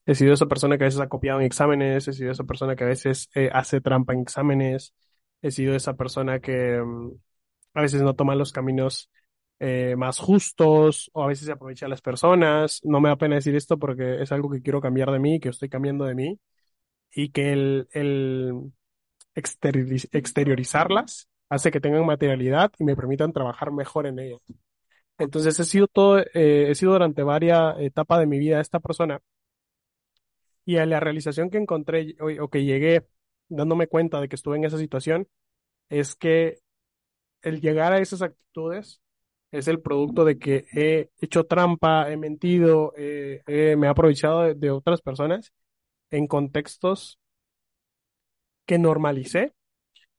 He 0.05 0.15
sido 0.15 0.33
esa 0.33 0.47
persona 0.47 0.77
que 0.77 0.85
a 0.85 0.87
veces 0.87 1.01
ha 1.01 1.09
copiado 1.09 1.39
en 1.41 1.47
exámenes, 1.47 2.07
he 2.07 2.13
sido 2.13 2.31
esa 2.31 2.45
persona 2.45 2.75
que 2.75 2.83
a 2.85 2.87
veces 2.87 3.29
eh, 3.35 3.49
hace 3.53 3.81
trampa 3.81 4.13
en 4.13 4.21
exámenes, 4.21 4.93
he 5.41 5.51
sido 5.51 5.75
esa 5.75 5.95
persona 5.95 6.39
que 6.39 6.81
mm, 6.81 7.11
a 7.75 7.81
veces 7.81 8.01
no 8.03 8.15
toma 8.15 8.35
los 8.35 8.51
caminos 8.53 9.11
eh, 9.59 9.95
más 9.97 10.19
justos 10.19 11.09
o 11.13 11.23
a 11.23 11.27
veces 11.27 11.45
se 11.47 11.51
aprovecha 11.53 11.85
de 11.85 11.89
las 11.91 12.01
personas. 12.01 12.81
No 12.83 12.99
me 13.01 13.09
da 13.09 13.15
pena 13.17 13.35
decir 13.35 13.55
esto 13.55 13.77
porque 13.79 14.21
es 14.21 14.31
algo 14.31 14.49
que 14.49 14.61
quiero 14.61 14.81
cambiar 14.81 15.11
de 15.11 15.19
mí, 15.19 15.39
que 15.39 15.49
estoy 15.49 15.69
cambiando 15.69 16.05
de 16.05 16.15
mí 16.15 16.39
y 17.11 17.29
que 17.31 17.53
el, 17.53 17.87
el 17.93 18.53
exterioriz- 19.35 20.09
exteriorizarlas 20.13 21.29
hace 21.49 21.71
que 21.71 21.81
tengan 21.81 22.05
materialidad 22.05 22.71
y 22.79 22.83
me 22.85 22.95
permitan 22.95 23.33
trabajar 23.33 23.71
mejor 23.71 24.07
en 24.07 24.19
ella. 24.19 24.37
Entonces 25.19 25.59
he 25.59 25.65
sido 25.65 25.87
todo, 25.87 26.19
eh, 26.19 26.69
he 26.71 26.75
sido 26.75 26.93
durante 26.93 27.23
varias 27.23 27.75
etapas 27.79 28.19
de 28.19 28.27
mi 28.27 28.39
vida 28.39 28.61
esta 28.61 28.79
persona 28.79 29.21
y 30.65 30.77
a 30.77 30.85
la 30.85 30.99
realización 30.99 31.49
que 31.49 31.57
encontré 31.57 32.15
o, 32.19 32.43
o 32.43 32.49
que 32.49 32.63
llegué 32.65 33.07
dándome 33.49 33.87
cuenta 33.87 34.19
de 34.21 34.27
que 34.29 34.35
estuve 34.35 34.57
en 34.57 34.65
esa 34.65 34.77
situación 34.77 35.27
es 35.89 36.15
que 36.15 36.59
el 37.43 37.61
llegar 37.61 37.93
a 37.93 37.99
esas 37.99 38.21
actitudes 38.23 39.01
es 39.51 39.67
el 39.67 39.81
producto 39.81 40.25
de 40.25 40.37
que 40.37 40.65
he 40.73 41.09
hecho 41.21 41.45
trampa, 41.45 42.11
he 42.11 42.17
mentido, 42.17 42.93
eh, 42.97 43.43
eh, 43.47 43.75
me 43.77 43.87
he 43.87 43.89
aprovechado 43.89 44.53
de, 44.53 44.71
otras 44.71 45.01
personas 45.01 45.53
en 46.11 46.27
contextos 46.27 47.19
que 48.65 48.77
normalicé 48.77 49.53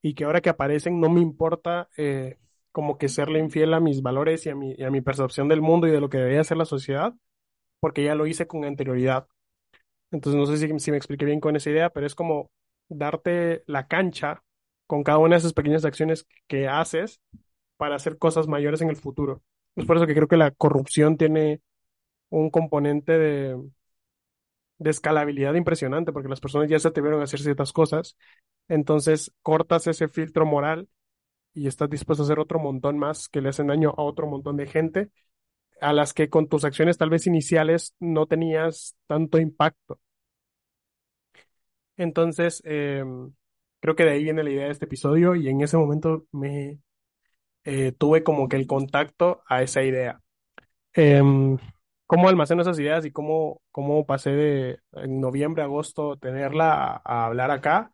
y 0.02 0.14
que 0.14 0.24
ahora 0.24 0.40
que 0.40 0.50
aparecen 0.50 1.00
no 1.00 1.10
me 1.10 1.20
importa 1.20 1.88
eh, 1.96 2.38
como 2.72 2.98
que 2.98 3.08
serle 3.08 3.40
infiel 3.40 3.74
a 3.74 3.80
mis 3.80 4.02
valores 4.02 4.46
y 4.46 4.50
a 4.50 4.54
mi, 4.54 4.72
y 4.72 4.84
a 4.84 4.90
mi 4.90 5.00
percepción 5.00 5.48
del 5.48 5.60
mundo 5.62 5.88
y 5.88 5.90
de 5.90 6.00
lo 6.00 6.08
que 6.08 6.18
debería 6.18 6.44
ser 6.44 6.56
la 6.56 6.64
sociedad, 6.64 7.14
porque 7.80 8.04
ya 8.04 8.14
lo 8.14 8.26
hice 8.26 8.46
con 8.46 8.64
anterioridad. 8.64 9.28
Entonces 10.10 10.38
no 10.38 10.46
sé 10.46 10.58
si, 10.58 10.78
si 10.80 10.90
me 10.90 10.96
expliqué 10.96 11.24
bien 11.26 11.40
con 11.40 11.56
esa 11.56 11.70
idea, 11.70 11.90
pero 11.90 12.06
es 12.06 12.14
como 12.14 12.50
darte 12.88 13.64
la 13.66 13.86
cancha 13.88 14.42
con 14.86 15.02
cada 15.04 15.18
una 15.18 15.36
de 15.36 15.40
esas 15.40 15.52
pequeñas 15.52 15.84
acciones 15.84 16.26
que 16.46 16.68
haces 16.68 17.20
para 17.78 17.96
hacer 17.96 18.18
cosas 18.18 18.48
mayores 18.48 18.82
en 18.82 18.90
el 18.90 18.96
futuro. 18.96 19.42
Es 19.76 19.86
por 19.86 19.96
eso 19.96 20.06
que 20.06 20.14
creo 20.14 20.28
que 20.28 20.36
la 20.36 20.50
corrupción 20.50 21.16
tiene 21.16 21.62
un 22.30 22.50
componente 22.50 23.18
de, 23.18 23.56
escalabilidad 24.80 25.54
impresionante, 25.54 26.12
porque 26.12 26.28
las 26.28 26.40
personas 26.40 26.68
ya 26.68 26.78
se 26.78 26.88
atrevieron 26.88 27.20
a 27.20 27.24
hacer 27.24 27.40
ciertas 27.40 27.72
cosas, 27.72 28.16
entonces 28.68 29.32
cortas 29.42 29.86
ese 29.86 30.08
filtro 30.08 30.46
moral 30.46 30.88
y 31.54 31.68
estás 31.68 31.90
dispuesto 31.90 32.22
a 32.24 32.26
hacer 32.26 32.40
otro 32.40 32.58
montón 32.60 32.98
más 32.98 33.28
que 33.28 33.40
le 33.40 33.50
hacen 33.50 33.68
daño 33.68 33.94
a 33.96 34.02
otro 34.02 34.26
montón 34.28 34.56
de 34.56 34.66
gente, 34.66 35.10
a 35.80 35.92
las 35.92 36.14
que 36.14 36.30
con 36.30 36.48
tus 36.48 36.64
acciones 36.64 36.98
tal 36.98 37.10
vez 37.10 37.26
iniciales 37.26 37.94
no 38.00 38.26
tenías 38.26 38.96
tanto 39.06 39.38
impacto. 39.38 40.00
Entonces, 41.96 42.62
eh, 42.64 43.04
creo 43.80 43.96
que 43.96 44.04
de 44.04 44.10
ahí 44.12 44.24
viene 44.24 44.42
la 44.44 44.50
idea 44.50 44.66
de 44.66 44.72
este 44.72 44.84
episodio 44.86 45.34
y 45.34 45.48
en 45.48 45.60
ese 45.62 45.76
momento 45.76 46.26
me 46.32 46.78
eh, 47.68 47.92
tuve 47.92 48.24
como 48.24 48.48
que 48.48 48.56
el 48.56 48.66
contacto 48.66 49.42
a 49.46 49.62
esa 49.62 49.82
idea. 49.82 50.22
Em, 50.94 51.58
cómo 52.06 52.28
almaceno 52.28 52.62
esas 52.62 52.78
ideas 52.78 53.04
y 53.04 53.12
cómo, 53.12 53.60
cómo 53.72 54.06
pasé 54.06 54.30
de 54.30 54.80
en 54.94 55.20
noviembre, 55.20 55.62
agosto, 55.62 56.16
tenerla 56.16 57.02
a, 57.04 57.26
hablar 57.26 57.50
acá, 57.50 57.92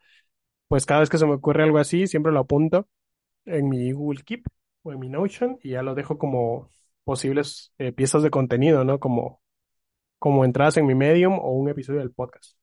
pues 0.68 0.86
cada 0.86 1.00
vez 1.00 1.10
que 1.10 1.18
se 1.18 1.26
me 1.26 1.34
ocurre 1.34 1.64
algo 1.64 1.78
así, 1.78 2.06
siempre 2.06 2.32
lo 2.32 2.40
apunto 2.40 2.88
en 3.46 3.68
mi 3.68 3.92
Google 3.92 4.22
Keep 4.24 4.44
o 4.84 4.92
en 4.92 5.00
mi 5.00 5.08
Notion 5.08 5.58
y 5.62 5.70
ya 5.70 5.82
lo 5.82 5.94
dejo 5.96 6.18
como 6.18 6.70
posibles 7.04 7.72
eh, 7.78 7.92
piezas 7.92 8.22
de 8.22 8.30
contenido, 8.30 8.84
¿no? 8.84 9.00
Como, 9.00 9.42
como 10.18 10.44
entradas 10.44 10.76
en 10.76 10.86
mi 10.86 10.94
Medium 10.94 11.38
o 11.40 11.50
un 11.52 11.68
episodio 11.68 12.00
del 12.00 12.12
podcast. 12.12 12.56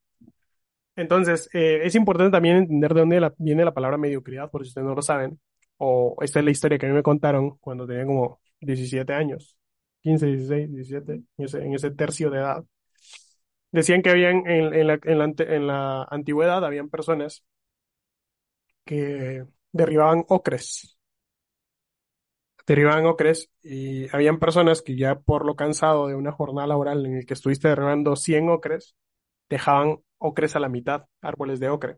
Entonces, 0.95 1.49
eh, 1.53 1.81
es 1.83 1.95
importante 1.95 2.31
también 2.31 2.57
entender 2.57 2.93
de 2.93 2.99
dónde 3.01 3.31
viene 3.37 3.65
la 3.65 3.73
palabra 3.73 3.97
mediocridad, 3.97 4.49
por 4.51 4.63
si 4.63 4.69
ustedes 4.69 4.87
no 4.87 4.95
lo 4.95 5.01
saben. 5.01 5.39
O 5.83 6.15
esta 6.21 6.39
es 6.39 6.45
la 6.45 6.51
historia 6.51 6.77
que 6.77 6.85
a 6.85 6.89
mí 6.89 6.95
me 6.95 7.03
contaron 7.03 7.57
cuando 7.57 7.87
tenía 7.87 8.05
como 8.05 8.39
17 8.59 9.13
años, 9.13 9.57
15, 10.01 10.27
16, 10.27 10.71
17, 10.71 11.13
en 11.13 11.25
ese, 11.45 11.57
en 11.63 11.73
ese 11.73 11.91
tercio 11.91 12.29
de 12.29 12.37
edad. 12.39 12.63
Decían 13.71 14.01
que 14.01 14.09
habían 14.11 14.45
en, 14.47 14.73
en 14.73 14.87
la, 14.87 14.99
en 15.03 15.67
la 15.67 16.03
antigüedad, 16.09 16.63
habían 16.63 16.89
personas 16.89 17.43
que 18.85 19.45
derribaban 19.71 20.25
ocres, 20.27 20.97
derribaban 22.67 23.05
ocres 23.05 23.49
y 23.63 24.13
habían 24.15 24.39
personas 24.39 24.81
que 24.81 24.95
ya 24.95 25.19
por 25.19 25.45
lo 25.45 25.55
cansado 25.55 26.07
de 26.07 26.15
una 26.15 26.31
jornada 26.31 26.67
laboral 26.67 27.05
en 27.05 27.17
el 27.17 27.25
que 27.25 27.33
estuviste 27.33 27.67
derribando 27.69 28.15
100 28.15 28.49
ocres, 28.49 28.95
dejaban 29.49 29.99
ocres 30.19 30.55
a 30.55 30.59
la 30.59 30.69
mitad, 30.69 31.05
árboles 31.21 31.59
de 31.59 31.69
ocre. 31.69 31.97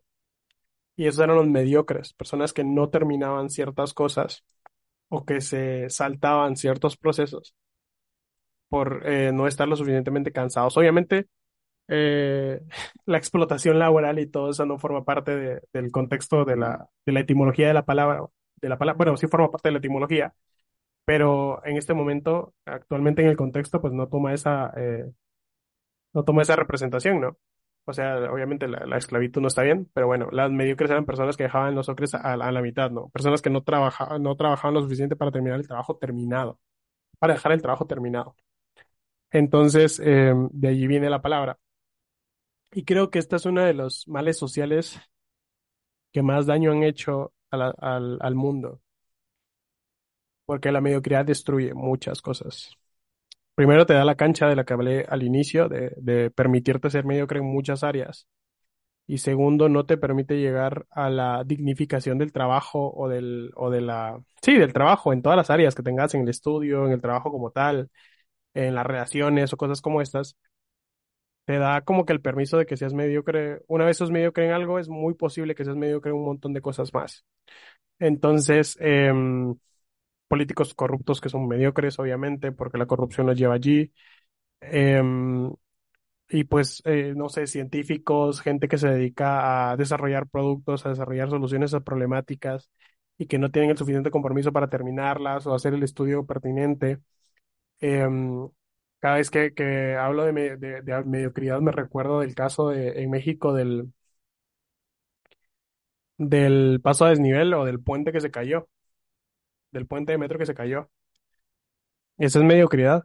Y 0.95 1.07
esos 1.07 1.23
eran 1.23 1.35
los 1.37 1.47
mediocres, 1.47 2.13
personas 2.13 2.53
que 2.53 2.63
no 2.63 2.89
terminaban 2.89 3.49
ciertas 3.49 3.93
cosas 3.93 4.43
o 5.09 5.25
que 5.25 5.41
se 5.41 5.89
saltaban 5.89 6.57
ciertos 6.57 6.97
procesos 6.97 7.55
por 8.69 9.03
eh, 9.07 9.31
no 9.31 9.47
estar 9.47 9.67
lo 9.67 9.75
suficientemente 9.75 10.31
cansados. 10.31 10.77
Obviamente, 10.77 11.27
eh, 11.89 12.61
la 13.05 13.17
explotación 13.17 13.79
laboral 13.79 14.19
y 14.19 14.27
todo 14.27 14.51
eso 14.51 14.65
no 14.67 14.79
forma 14.79 15.03
parte 15.05 15.35
de- 15.37 15.61
del 15.73 15.91
contexto 15.91 16.45
de 16.45 16.57
la, 16.57 16.89
de 17.05 17.13
la 17.13 17.21
etimología 17.21 17.67
de 17.69 17.73
la 17.75 17.85
palabra, 17.85 18.23
de 18.61 18.69
la 18.69 18.77
palabra, 18.77 18.97
bueno, 18.97 19.17
sí 19.17 19.27
forma 19.27 19.51
parte 19.51 19.69
de 19.69 19.73
la 19.73 19.79
etimología, 19.79 20.33
pero 21.05 21.65
en 21.65 21.77
este 21.77 21.93
momento, 21.95 22.53
actualmente 22.65 23.21
en 23.23 23.29
el 23.29 23.37
contexto, 23.37 23.81
pues 23.81 23.93
no 23.93 24.07
toma 24.09 24.33
esa, 24.33 24.73
eh, 24.77 25.11
no 26.13 26.23
toma 26.23 26.41
esa 26.41 26.55
representación, 26.55 27.21
¿no? 27.21 27.37
O 27.85 27.93
sea, 27.93 28.15
obviamente 28.31 28.67
la, 28.67 28.85
la 28.85 28.97
esclavitud 28.97 29.41
no 29.41 29.47
está 29.47 29.61
bien, 29.63 29.89
pero 29.93 30.07
bueno, 30.07 30.29
las 30.31 30.49
mediocres 30.51 30.89
eran 30.89 31.05
personas 31.05 31.35
que 31.35 31.43
dejaban 31.43 31.75
los 31.75 31.89
ocres 31.89 32.13
a, 32.15 32.37
la 32.37 32.61
mitad, 32.61 32.91
¿no? 32.91 33.09
Personas 33.09 33.41
que 33.41 33.49
no 33.49 33.61
trabajaban, 33.63 34.23
no 34.23 34.35
trabajaban 34.37 34.73
lo 34.75 34.81
suficiente 34.81 35.15
para 35.17 35.31
terminar 35.31 35.59
el 35.59 35.67
trabajo 35.67 35.97
terminado, 35.97 36.59
para 37.19 37.33
dejar 37.33 37.51
el 37.53 37.61
trabajo 37.61 37.85
terminado. 37.87 38.35
Entonces, 39.31 39.99
eh, 40.03 40.33
de 40.51 40.67
allí 40.67 40.87
viene 40.87 41.09
la 41.09 41.21
palabra. 41.21 41.59
Y 42.71 42.83
creo 42.85 43.09
que 43.09 43.19
esta 43.19 43.35
es 43.37 43.45
una 43.45 43.65
de 43.65 43.73
los 43.73 44.07
males 44.07 44.37
sociales 44.37 44.99
que 46.11 46.21
más 46.23 46.45
daño 46.45 46.71
han 46.71 46.83
hecho 46.83 47.33
al, 47.51 47.75
al 48.21 48.35
mundo, 48.35 48.81
porque 50.45 50.71
la 50.71 50.81
mediocridad 50.81 51.25
destruye 51.25 51.73
muchas 51.73 52.21
cosas. 52.21 52.77
Primero 53.55 53.85
te 53.85 53.93
da 53.93 54.03
la 54.03 54.15
cancha 54.15 54.47
de 54.47 54.55
la 54.55 54.63
que 54.63 54.73
hablé 54.73 55.05
al 55.07 55.23
inicio, 55.23 55.69
de, 55.69 56.31
permitirte 56.31 56.89
ser 56.89 57.05
mediocre 57.05 57.39
en 57.39 57.45
muchas 57.45 57.83
áreas. 57.83 58.27
Y 59.05 59.19
segundo, 59.19 59.69
no 59.69 59.85
te 59.85 59.97
permite 59.97 60.39
llegar 60.39 60.85
a 60.89 61.09
la 61.09 61.43
dignificación 61.45 62.17
del 62.17 62.31
trabajo 62.31 62.91
o 62.95 63.09
del, 63.09 63.51
o 63.55 63.69
de 63.69 63.81
la, 63.81 64.19
sí, 64.41 64.57
del 64.57 64.73
trabajo 64.73 65.13
en 65.13 65.21
todas 65.21 65.37
las 65.37 65.49
áreas 65.49 65.75
que 65.75 65.83
tengas, 65.83 66.13
en 66.15 66.21
el 66.21 66.29
estudio, 66.29 66.85
en 66.85 66.93
el 66.93 67.01
trabajo 67.01 67.31
como 67.31 67.51
tal, 67.51 67.89
en 68.53 68.75
las 68.75 68.85
relaciones 68.85 69.53
o 69.53 69.57
cosas 69.57 69.81
como 69.81 70.01
estas. 70.01 70.37
Te 71.45 71.57
da 71.57 71.81
como 71.81 72.05
que 72.05 72.13
el 72.13 72.21
permiso 72.21 72.57
de 72.57 72.65
que 72.65 72.77
seas 72.77 72.93
mediocre. 72.93 73.61
Una 73.67 73.85
vez 73.85 73.97
sos 73.97 74.11
mediocre 74.11 74.45
en 74.45 74.53
algo, 74.53 74.79
es 74.79 74.87
muy 74.87 75.13
posible 75.13 75.55
que 75.55 75.65
seas 75.65 75.75
mediocre 75.75 76.11
en 76.11 76.17
un 76.17 76.25
montón 76.25 76.53
de 76.53 76.61
cosas 76.61 76.93
más. 76.93 77.25
Entonces, 77.99 78.77
em, 78.79 79.55
políticos 80.33 80.73
corruptos 80.75 81.21
que 81.21 81.29
son 81.29 81.47
mediocres, 81.47 81.99
obviamente, 81.99 82.51
porque 82.51 82.77
la 82.79 82.87
corrupción 82.87 83.27
los 83.27 83.37
lleva 83.37 83.55
allí. 83.55 83.93
Em, 84.61 85.51
y 86.29 86.45
pues, 86.45 86.81
eh, 86.85 87.13
no 87.15 87.29
sé, 87.29 87.47
científicos, 87.47 88.41
gente 88.41 88.67
que 88.67 88.77
se 88.79 88.89
dedica 88.89 89.71
a 89.71 89.77
desarrollar 89.77 90.27
productos, 90.29 90.85
a 90.85 90.89
desarrollar 90.89 91.29
soluciones 91.29 91.73
a 91.73 91.81
problemáticas 91.81 92.69
y 93.17 93.27
que 93.27 93.37
no 93.39 93.51
tienen 93.51 93.71
el 93.71 93.77
suficiente 93.77 94.11
compromiso 94.11 94.51
para 94.53 94.69
terminarlas 94.69 95.47
o 95.47 95.53
hacer 95.55 95.73
el 95.75 95.83
estudio 95.83 96.25
pertinente. 96.25 96.99
Em, 97.81 98.49
cada 98.99 99.17
vez 99.17 99.29
que, 99.31 99.95
hablo 99.99 100.25
de, 100.25 100.33
me- 100.33 100.57
de, 100.57 100.81
de 100.81 101.03
mediocridad 101.05 101.61
me 101.61 101.71
recuerdo 101.71 102.21
del 102.21 102.35
caso 102.35 102.69
de, 102.69 103.01
en 103.03 103.09
México 103.11 103.53
del, 103.53 103.93
del 106.17 106.79
paso 106.83 107.05
a 107.05 107.09
desnivel 107.09 107.53
o 107.53 107.65
del 107.65 107.79
puente 107.81 108.11
que 108.11 108.21
se 108.21 108.31
cayó, 108.31 108.67
del 109.73 109.87
puente 109.87 110.13
de 110.13 110.17
metro 110.17 110.39
que 110.39 110.45
se 110.45 110.53
cayó. 110.53 110.89
Esa 112.17 112.39
es 112.39 112.45
mediocridad. 112.45 113.03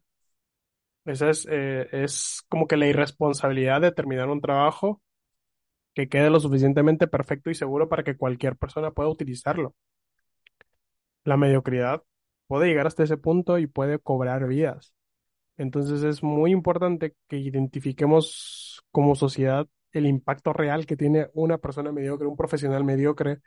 Esa 1.04 1.30
es, 1.30 1.46
eh, 1.50 1.88
es 1.92 2.42
como 2.48 2.66
que 2.66 2.76
la 2.76 2.87
irresponsabilidad 2.87 3.80
de 3.80 3.92
terminar 3.92 4.28
un 4.28 4.40
trabajo 4.40 5.02
que 5.94 6.08
quede 6.08 6.30
lo 6.30 6.40
suficientemente 6.40 7.08
perfecto 7.08 7.50
y 7.50 7.54
seguro 7.54 7.88
para 7.88 8.04
que 8.04 8.16
cualquier 8.16 8.56
persona 8.56 8.92
pueda 8.92 9.08
utilizarlo. 9.08 9.75
La 11.25 11.37
mediocridad 11.37 12.02
puede 12.46 12.66
llegar 12.68 12.87
hasta 12.87 13.04
ese 13.04 13.16
punto 13.16 13.58
y 13.58 13.66
puede 13.66 13.98
cobrar 13.98 14.46
vidas. 14.46 14.94
Entonces 15.56 16.02
es 16.04 16.22
muy 16.22 16.52
importante 16.52 17.16
que 17.28 17.38
identifiquemos 17.38 18.82
como 18.92 19.14
sociedad 19.16 19.68
el 19.92 20.06
impacto 20.06 20.52
real 20.52 20.87
que 20.87 20.96
tiene 20.96 21.28
una 21.34 21.58
persona 21.58 21.92
mediocre, 21.92 22.26
un 22.28 22.37
profesional 22.37 22.84
mediocre 22.84 23.38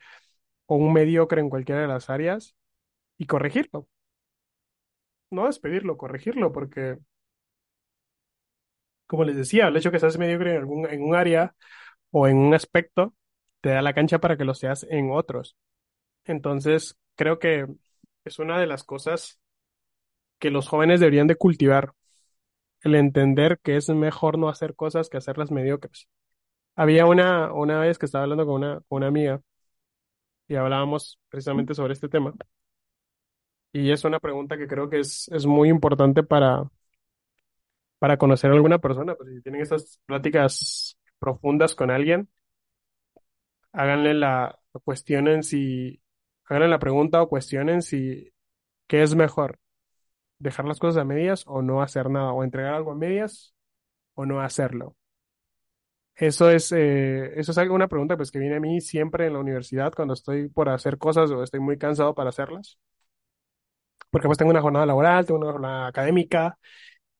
o 0.65 0.75
un 0.75 0.93
mediocre 0.93 1.41
en 1.41 1.49
cualquiera 1.49 1.81
de 1.81 1.87
las 1.87 2.09
áreas 2.09 2.55
y 3.21 3.27
corregirlo. 3.27 3.87
No 5.29 5.45
despedirlo, 5.45 5.95
corregirlo, 5.95 6.51
porque, 6.51 6.97
como 9.07 9.23
les 9.25 9.35
decía, 9.35 9.67
el 9.67 9.77
hecho 9.77 9.91
que 9.91 9.99
seas 9.99 10.17
mediocre 10.17 10.51
en 10.51 10.57
algún, 10.57 10.89
en 10.89 11.03
un 11.03 11.15
área 11.15 11.53
o 12.11 12.27
en 12.27 12.37
un 12.37 12.53
aspecto 12.55 13.13
te 13.61 13.69
da 13.69 13.81
la 13.83 13.93
cancha 13.93 14.19
para 14.19 14.37
que 14.37 14.45
lo 14.45 14.55
seas 14.55 14.85
en 14.89 15.11
otros. 15.11 15.55
Entonces, 16.25 16.97
creo 17.15 17.39
que 17.39 17.67
es 18.25 18.39
una 18.39 18.59
de 18.59 18.67
las 18.67 18.83
cosas 18.83 19.39
que 20.39 20.51
los 20.51 20.67
jóvenes 20.67 20.99
deberían 20.99 21.27
de 21.27 21.35
cultivar, 21.35 21.93
el 22.81 22.95
entender 22.95 23.59
que 23.63 23.77
es 23.77 23.89
mejor 23.89 24.39
no 24.39 24.49
hacer 24.49 24.75
cosas 24.75 25.09
que 25.09 25.17
hacerlas 25.17 25.51
mediocres. 25.51 26.07
Había 26.75 27.05
una, 27.05 27.53
una 27.53 27.79
vez 27.81 27.99
que 27.99 28.07
estaba 28.07 28.23
hablando 28.23 28.45
con 28.47 28.55
una, 28.63 28.81
con 28.89 28.97
una 28.97 29.07
amiga 29.07 29.41
y 30.47 30.55
hablábamos 30.55 31.19
precisamente 31.29 31.73
sobre 31.75 31.93
este 31.93 32.09
tema. 32.09 32.33
Y 33.73 33.91
es 33.91 34.03
una 34.03 34.19
pregunta 34.19 34.57
que 34.57 34.67
creo 34.67 34.89
que 34.89 34.99
es, 34.99 35.29
es 35.29 35.45
muy 35.45 35.69
importante 35.69 36.23
para, 36.23 36.69
para 37.99 38.17
conocer 38.17 38.51
a 38.51 38.53
alguna 38.55 38.79
persona. 38.79 39.15
Pues 39.15 39.29
si 39.29 39.41
tienen 39.41 39.61
estas 39.61 39.99
pláticas 40.05 40.97
profundas 41.19 41.75
con 41.75 41.91
alguien, 41.91 42.29
háganle 43.73 44.13
la, 44.13 44.59
cuestionen 44.83 45.43
si, 45.43 46.01
háganle 46.45 46.67
la 46.69 46.79
pregunta 46.79 47.21
o 47.21 47.29
cuestionen 47.29 47.81
si, 47.81 48.33
¿qué 48.87 49.03
es 49.03 49.15
mejor? 49.15 49.59
¿Dejar 50.39 50.65
las 50.65 50.79
cosas 50.79 51.01
a 51.01 51.05
medias 51.05 51.43
o 51.47 51.61
no 51.61 51.81
hacer 51.81 52.09
nada? 52.09 52.33
¿O 52.33 52.43
entregar 52.43 52.73
algo 52.73 52.91
a 52.91 52.95
medias 52.95 53.55
o 54.15 54.25
no 54.25 54.41
hacerlo? 54.41 54.95
Eso 56.15 56.51
es, 56.51 56.71
eh, 56.71 57.39
eso 57.39 57.51
es 57.51 57.69
una 57.69 57.87
pregunta 57.87 58.17
pues 58.17 58.31
que 58.31 58.39
viene 58.39 58.57
a 58.57 58.59
mí 58.59 58.81
siempre 58.81 59.27
en 59.27 59.33
la 59.33 59.39
universidad 59.39 59.93
cuando 59.93 60.13
estoy 60.13 60.49
por 60.49 60.69
hacer 60.69 60.97
cosas 60.97 61.31
o 61.31 61.43
estoy 61.43 61.59
muy 61.59 61.77
cansado 61.77 62.13
para 62.13 62.29
hacerlas. 62.29 62.79
Porque 64.11 64.27
pues 64.27 64.39
tengo 64.39 64.51
una 64.51 64.61
jornada 64.61 64.87
laboral, 64.87 65.25
tengo 65.27 65.39
una 65.41 65.53
jornada 65.53 65.87
académica 65.87 66.59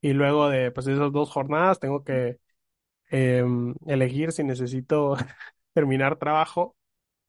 y 0.02 0.14
luego 0.14 0.50
de 0.50 0.72
pues 0.72 0.88
esas 0.88 1.12
dos 1.12 1.30
jornadas 1.32 1.80
tengo 1.80 2.04
que 2.04 2.40
em, 3.12 3.76
elegir 3.88 4.32
si 4.32 4.44
necesito 4.44 5.16
terminar 5.74 6.18
trabajo 6.18 6.76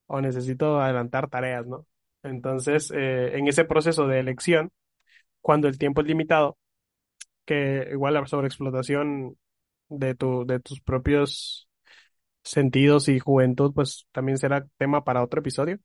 o 0.06 0.20
necesito 0.20 0.80
adelantar 0.80 1.28
tareas, 1.30 1.66
¿no? 1.66 1.86
Entonces, 2.22 2.92
eh, 2.94 3.36
en 3.38 3.48
ese 3.48 3.64
proceso 3.64 4.06
de 4.08 4.20
elección, 4.20 4.70
cuando 5.40 5.68
el 5.68 5.78
tiempo 5.78 6.02
es 6.02 6.06
limitado, 6.08 6.58
que 7.44 7.88
igual 7.92 8.14
la 8.14 8.26
sobreexplotación 8.26 9.36
de 9.88 10.14
tu, 10.14 10.46
de 10.46 10.60
tus 10.60 10.80
propios 10.80 11.68
sentidos 12.44 13.08
y 13.08 13.18
juventud, 13.20 13.72
pues 13.74 14.06
también 14.12 14.38
será 14.38 14.66
tema 14.78 15.04
para 15.04 15.22
otro 15.24 15.40
episodio. 15.40 15.78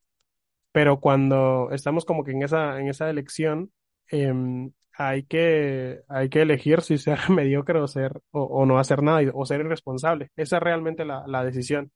Pero 0.78 1.00
cuando 1.00 1.70
estamos 1.72 2.06
como 2.06 2.24
que 2.24 2.32
en 2.32 2.44
esa, 2.44 2.80
en 2.80 2.88
esa 2.90 3.10
elección, 3.10 3.72
em, 4.10 4.72
hay 4.94 5.24
que, 5.24 6.02
hay 6.08 6.30
que 6.30 6.42
elegir 6.42 6.82
si 6.82 6.98
ser 7.00 7.20
mediocre 7.32 7.80
o 7.80 7.88
ser, 7.88 8.22
o, 8.32 8.44
o 8.44 8.66
no 8.66 8.78
hacer 8.80 9.02
nada, 9.04 9.22
o 9.34 9.46
ser 9.46 9.62
irresponsable. 9.62 10.30
Esa 10.36 10.58
es 10.58 10.64
realmente 10.64 11.04
la, 11.06 11.24
la 11.28 11.44
decisión. 11.44 11.92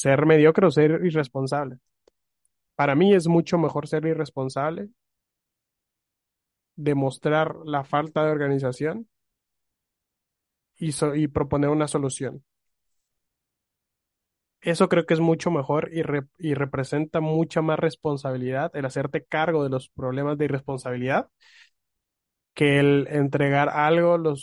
Ser 0.00 0.26
mediocre 0.26 0.66
o 0.66 0.70
ser 0.70 0.90
irresponsable. 1.10 1.78
Para 2.76 2.94
mí 2.94 3.14
es 3.14 3.26
mucho 3.28 3.58
mejor 3.58 3.88
ser 3.88 4.06
irresponsable, 4.06 4.90
demostrar 6.76 7.56
la 7.64 7.82
falta 7.82 8.24
de 8.24 8.30
organización 8.30 9.08
y, 10.76 10.92
so- 10.92 11.14
y 11.14 11.26
proponer 11.28 11.70
una 11.70 11.88
solución. 11.88 12.44
Eso 14.64 14.88
creo 14.88 15.06
que 15.06 15.14
es 15.14 15.20
mucho 15.20 15.50
mejor 15.52 15.90
y, 15.92 16.02
re- 16.02 16.26
y 16.38 16.54
representa 16.54 17.20
mucha 17.20 17.62
más 17.62 17.78
responsabilidad 17.78 18.74
el 18.74 18.84
hacerte 18.86 19.24
cargo 19.24 19.62
de 19.62 19.70
los 19.70 19.88
problemas 19.90 20.38
de 20.38 20.46
irresponsabilidad 20.46 21.28
que 22.54 22.78
el 22.80 23.06
entregar 23.10 23.68
algo 23.68 24.18
lo 24.18 24.36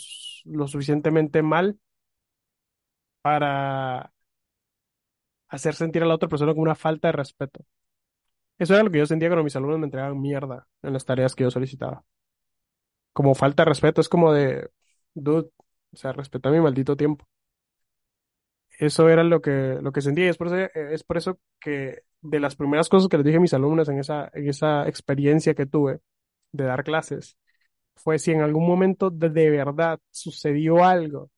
suficientemente 0.68 1.42
mal 1.42 1.78
para 3.22 4.12
hacer 5.48 5.74
sentir 5.76 6.02
a 6.02 6.06
la 6.06 6.14
otra 6.16 6.28
persona 6.28 6.52
como 6.52 6.62
una 6.62 6.74
falta 6.74 7.08
de 7.08 7.12
respeto. 7.12 7.64
Eso 8.58 8.74
era 8.74 8.84
lo 8.84 8.90
que 8.90 8.98
yo 8.98 9.06
sentía 9.06 9.28
cuando 9.28 9.44
mis 9.44 9.56
alumnos 9.56 9.78
me 9.80 9.86
entregaban 9.86 10.20
mierda 10.20 10.68
en 10.82 10.92
las 10.94 11.04
tareas 11.04 11.34
que 11.36 11.44
yo 11.44 11.50
solicitaba. 11.52 12.04
Como 13.12 13.34
falta 13.34 13.62
de 13.64 13.68
respeto, 13.70 14.00
es 14.00 14.08
como 14.08 14.32
de, 14.32 14.70
dude, 15.14 15.50
o 15.92 15.96
sea, 15.96 16.12
respeta 16.12 16.50
mi 16.50 16.60
maldito 16.60 16.96
tiempo. 16.96 17.26
Eso 18.82 19.08
era 19.08 19.22
lo 19.22 19.40
que, 19.40 19.78
lo 19.80 19.92
que 19.92 20.00
sentía 20.00 20.24
y 20.26 20.28
es 20.28 20.36
por 20.36 20.48
eso, 20.48 20.56
es 20.74 21.04
por 21.04 21.16
eso 21.16 21.38
que 21.60 22.02
de 22.20 22.40
las 22.40 22.56
primeras 22.56 22.88
cosas 22.88 23.08
que 23.08 23.16
les 23.16 23.24
dije 23.24 23.36
a 23.36 23.40
mis 23.40 23.54
alumnos 23.54 23.88
en 23.88 24.00
esa, 24.00 24.28
en 24.34 24.48
esa 24.48 24.88
experiencia 24.88 25.54
que 25.54 25.66
tuve 25.66 26.00
de 26.50 26.64
dar 26.64 26.82
clases, 26.82 27.38
fue 27.96 28.18
si 28.18 28.32
en 28.32 28.42
algún 28.42 28.66
momento 28.66 29.10
de, 29.10 29.30
de 29.30 29.50
verdad 29.50 30.00
sucedió 30.10 30.84
algo 30.84 31.30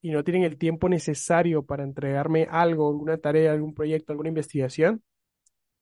y 0.00 0.10
no 0.10 0.24
tienen 0.24 0.44
el 0.44 0.56
tiempo 0.56 0.88
necesario 0.88 1.64
para 1.64 1.84
entregarme 1.84 2.46
algo, 2.50 2.88
alguna 2.88 3.18
tarea, 3.18 3.52
algún 3.52 3.74
proyecto, 3.74 4.12
alguna 4.12 4.30
investigación, 4.30 5.02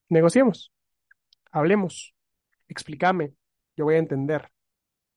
negociemos, 0.09 0.73
hablemos, 1.53 2.15
explícame, 2.69 3.35
yo 3.77 3.85
voy 3.87 3.97
a 3.97 3.99
entender, 3.99 4.51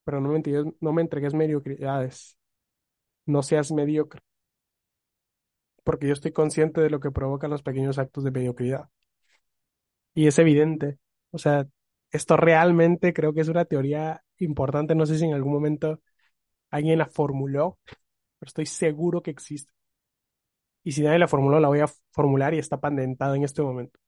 pero 0.04 0.21
no 0.21 0.30
me 0.30 0.43
no 0.82 0.93
me 0.93 1.02
entregues 1.02 1.34
mediocridades, 1.34 2.38
no 3.26 3.43
seas 3.43 3.71
mediocre, 3.71 4.21
porque 5.84 6.08
yo 6.08 6.13
estoy 6.13 6.32
consciente 6.34 6.82
de 6.82 6.89
lo 6.89 7.00
que 7.00 7.12
provocan 7.12 7.52
los 7.52 7.63
pequeños 7.63 8.00
actos 8.00 8.24
de 8.24 8.32
mediocridad. 8.32 8.89
Y 10.13 10.28
es 10.28 10.39
evidente, 10.39 11.00
o 11.32 11.38
sea, 11.38 11.67
esto 12.12 12.36
realmente 12.38 13.13
creo 13.13 13.34
que 13.34 13.41
es 13.41 13.48
una 13.50 13.65
teoría 13.65 14.24
importante, 14.39 14.96
no 14.96 15.06
sé 15.06 15.17
si 15.17 15.26
en 15.26 15.34
algún 15.34 15.54
momento 15.54 16.02
alguien 16.72 17.00
la 17.00 17.08
formuló, 17.08 17.80
pero 18.39 18.50
estoy 18.50 18.67
seguro 18.67 19.22
que 19.24 19.32
existe. 19.32 19.74
Y 20.84 20.91
si 20.91 21.02
nadie 21.02 21.17
la 21.20 21.28
formuló, 21.28 21.60
la 21.60 21.67
voy 21.70 21.80
a 21.80 21.88
formular 22.12 22.54
y 22.54 22.60
está 22.60 22.80
patentada 22.80 23.36
en 23.36 23.44
este 23.44 23.62
momento. 23.63 24.00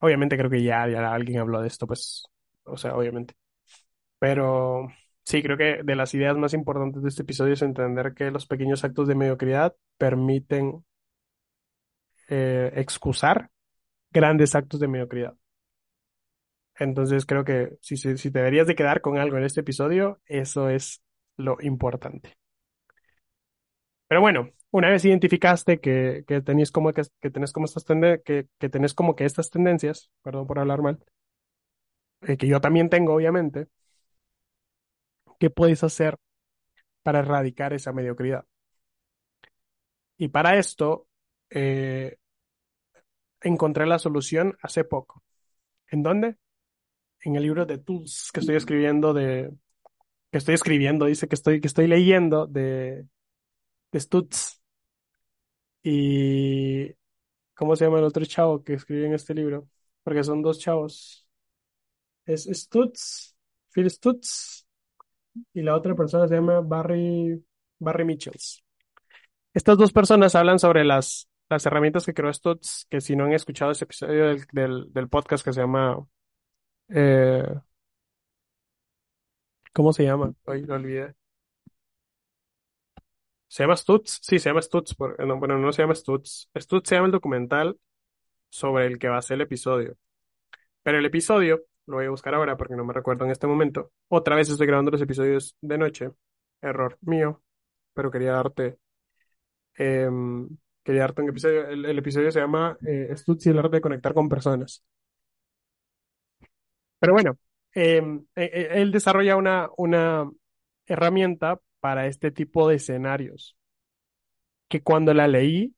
Obviamente 0.00 0.36
creo 0.36 0.50
que 0.50 0.62
ya, 0.62 0.86
ya 0.88 1.12
alguien 1.12 1.40
habló 1.40 1.60
de 1.60 1.68
esto, 1.68 1.86
pues, 1.86 2.24
o 2.64 2.76
sea, 2.76 2.94
obviamente. 2.96 3.34
Pero 4.18 4.88
sí, 5.28 5.42
creo 5.42 5.56
que 5.56 5.82
de 5.84 5.94
las 5.96 6.14
ideas 6.14 6.36
más 6.36 6.54
importantes 6.54 7.02
de 7.02 7.08
este 7.10 7.22
episodio 7.22 7.52
es 7.54 7.62
entender 7.62 8.14
que 8.14 8.30
los 8.30 8.46
pequeños 8.46 8.84
actos 8.84 9.08
de 9.08 9.14
mediocridad 9.14 9.74
permiten 9.98 10.84
eh, 12.28 12.72
excusar 12.76 13.50
grandes 14.12 14.54
actos 14.54 14.80
de 14.80 14.88
mediocridad. 14.88 15.34
Entonces 16.78 17.26
creo 17.26 17.44
que 17.44 17.76
si, 17.80 17.96
si, 17.96 18.16
si 18.16 18.30
te 18.30 18.38
deberías 18.38 18.66
de 18.66 18.74
quedar 18.76 19.00
con 19.00 19.18
algo 19.18 19.36
en 19.36 19.44
este 19.44 19.60
episodio, 19.60 20.20
eso 20.26 20.68
es 20.70 21.02
lo 21.36 21.56
importante. 21.60 22.34
Pero 24.08 24.20
bueno, 24.20 24.50
una 24.70 24.88
vez 24.90 25.04
identificaste 25.04 25.80
que, 25.80 26.24
que 26.26 26.40
tenés 26.42 26.70
como 26.72 26.92
que, 26.92 27.02
que 27.20 27.30
tenés 27.30 27.52
como 27.52 27.66
estas 27.66 27.84
tende- 27.86 28.22
que, 28.24 28.48
que 28.58 28.68
tenés 28.68 28.94
como 28.94 29.14
que 29.16 29.24
estas 29.24 29.50
tendencias, 29.50 30.10
perdón 30.22 30.46
por 30.46 30.58
hablar 30.58 30.82
mal, 30.82 30.98
eh, 32.22 32.36
que 32.36 32.46
yo 32.48 32.60
también 32.60 32.88
tengo, 32.90 33.14
obviamente, 33.14 33.68
¿qué 35.38 35.50
puedes 35.50 35.84
hacer 35.84 36.18
para 37.02 37.20
erradicar 37.20 37.72
esa 37.72 37.92
mediocridad? 37.92 38.44
Y 40.16 40.28
para 40.28 40.58
esto, 40.58 41.06
eh, 41.50 42.18
encontré 43.40 43.86
la 43.86 43.98
solución 43.98 44.56
hace 44.62 44.84
poco. 44.84 45.22
¿En 45.90 46.02
dónde? 46.02 46.36
En 47.20 47.36
el 47.36 47.42
libro 47.42 47.66
de 47.66 47.78
Tools 47.78 48.30
que 48.32 48.40
estoy 48.40 48.56
escribiendo 48.56 49.12
de, 49.14 49.50
que 50.30 50.38
estoy 50.38 50.54
escribiendo, 50.54 51.06
dice 51.06 51.28
que 51.28 51.34
estoy, 51.34 51.60
que 51.60 51.68
estoy 51.68 51.86
leyendo 51.86 52.46
de, 52.46 53.06
Stutz. 53.94 54.60
Y, 55.82 56.92
¿cómo 57.54 57.76
se 57.76 57.84
llama 57.84 57.98
el 57.98 58.04
otro 58.04 58.24
chavo 58.24 58.62
que 58.62 58.74
escribe 58.74 59.06
en 59.06 59.14
este 59.14 59.34
libro? 59.34 59.68
Porque 60.02 60.24
son 60.24 60.42
dos 60.42 60.58
chavos. 60.58 61.26
Es 62.26 62.44
Stutz, 62.44 63.34
Phil 63.70 63.90
Stutz, 63.90 64.66
y 65.52 65.62
la 65.62 65.76
otra 65.76 65.94
persona 65.94 66.26
se 66.28 66.34
llama 66.36 66.60
Barry, 66.60 67.42
Barry 67.78 68.04
Mitchells. 68.04 68.62
Estas 69.54 69.76
dos 69.78 69.92
personas 69.92 70.34
hablan 70.34 70.58
sobre 70.58 70.84
las, 70.84 71.28
las 71.48 71.64
herramientas 71.66 72.04
que 72.04 72.14
creó 72.14 72.32
Stutz, 72.32 72.86
que 72.88 73.00
si 73.00 73.16
no 73.16 73.24
han 73.24 73.32
escuchado 73.32 73.72
ese 73.72 73.84
episodio 73.84 74.36
del, 74.52 74.92
del, 74.92 75.08
podcast 75.08 75.44
que 75.44 75.52
se 75.52 75.60
llama, 75.60 75.98
eh, 76.88 77.42
¿cómo 79.72 79.92
se 79.92 80.04
llama? 80.04 80.32
Hoy 80.44 80.62
lo 80.62 80.74
olvidé. 80.74 81.14
¿Se 83.48 83.62
llama 83.62 83.76
Stutz? 83.76 84.18
Sí, 84.22 84.38
se 84.38 84.50
llama 84.50 84.60
Stutz. 84.62 84.94
por- 84.94 85.18
no, 85.26 85.38
bueno, 85.38 85.58
no 85.58 85.72
se 85.72 85.82
llama 85.82 85.94
Stutz. 85.94 86.48
Stutz 86.54 86.88
se 86.88 86.94
llama 86.96 87.06
el 87.06 87.12
documental 87.12 87.78
sobre 88.50 88.86
el 88.86 88.98
que 88.98 89.08
va 89.08 89.18
a 89.18 89.22
ser 89.22 89.36
el 89.36 89.42
episodio. 89.42 89.96
Pero 90.82 90.98
el 90.98 91.06
episodio, 91.06 91.62
lo 91.88 91.96
voy 91.96 92.06
a 92.06 92.10
buscar 92.10 92.34
ahora 92.34 92.56
porque 92.56 92.76
no 92.76 92.84
me 92.84 92.92
recuerdo 92.92 93.24
en 93.24 93.30
este 93.30 93.46
momento. 93.46 93.92
Otra 94.08 94.36
vez 94.36 94.50
estoy 94.50 94.66
grabando 94.66 94.90
los 94.90 95.02
episodios 95.02 95.56
de 95.60 95.78
noche. 95.78 96.10
Error 96.60 96.98
mío. 97.02 97.42
Pero 97.94 98.10
quería 98.10 98.32
darte, 98.32 98.78
em, 99.76 100.48
quería 100.84 101.02
darte 101.02 101.22
un 101.22 101.30
episodio. 101.30 101.68
El, 101.68 101.98
episodio 101.98 102.30
se 102.30 102.40
llama 102.40 102.76
eh, 102.86 103.14
el 103.44 103.58
arte 103.58 103.76
de 103.76 103.80
conectar 103.80 104.14
con 104.14 104.28
personas. 104.28 104.84
Pero 106.98 107.12
bueno, 107.12 107.38
em, 107.72 108.24
e- 108.34 108.50
e- 108.52 108.82
él 108.82 108.92
desarrolla 108.92 109.36
una, 109.36 109.68
una 109.76 110.30
herramienta 110.86 111.60
para 111.80 112.06
este 112.06 112.30
tipo 112.30 112.68
de 112.68 112.76
escenarios 112.76 113.56
que 114.68 114.82
cuando 114.82 115.14
la 115.14 115.26
leí, 115.26 115.74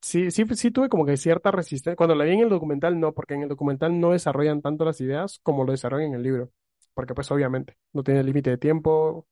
sí, 0.00 0.30
sí, 0.30 0.44
sí 0.54 0.70
tuve 0.70 0.88
como 0.88 1.06
que 1.06 1.16
cierta 1.16 1.50
resistencia. 1.50 1.96
Cuando 1.96 2.14
la 2.14 2.24
vi 2.24 2.32
en 2.32 2.40
el 2.40 2.48
documental, 2.48 2.98
no, 2.98 3.12
porque 3.14 3.34
en 3.34 3.42
el 3.42 3.48
documental 3.48 3.98
no 4.00 4.12
desarrollan 4.12 4.62
tanto 4.62 4.84
las 4.84 5.00
ideas 5.00 5.40
como 5.42 5.64
lo 5.64 5.72
desarrollan 5.72 6.08
en 6.08 6.14
el 6.14 6.22
libro. 6.22 6.52
Porque 6.94 7.14
pues 7.14 7.30
obviamente 7.30 7.76
no 7.92 8.02
tiene 8.02 8.22
límite 8.24 8.50
de 8.50 8.58
tiempo, 8.58 9.26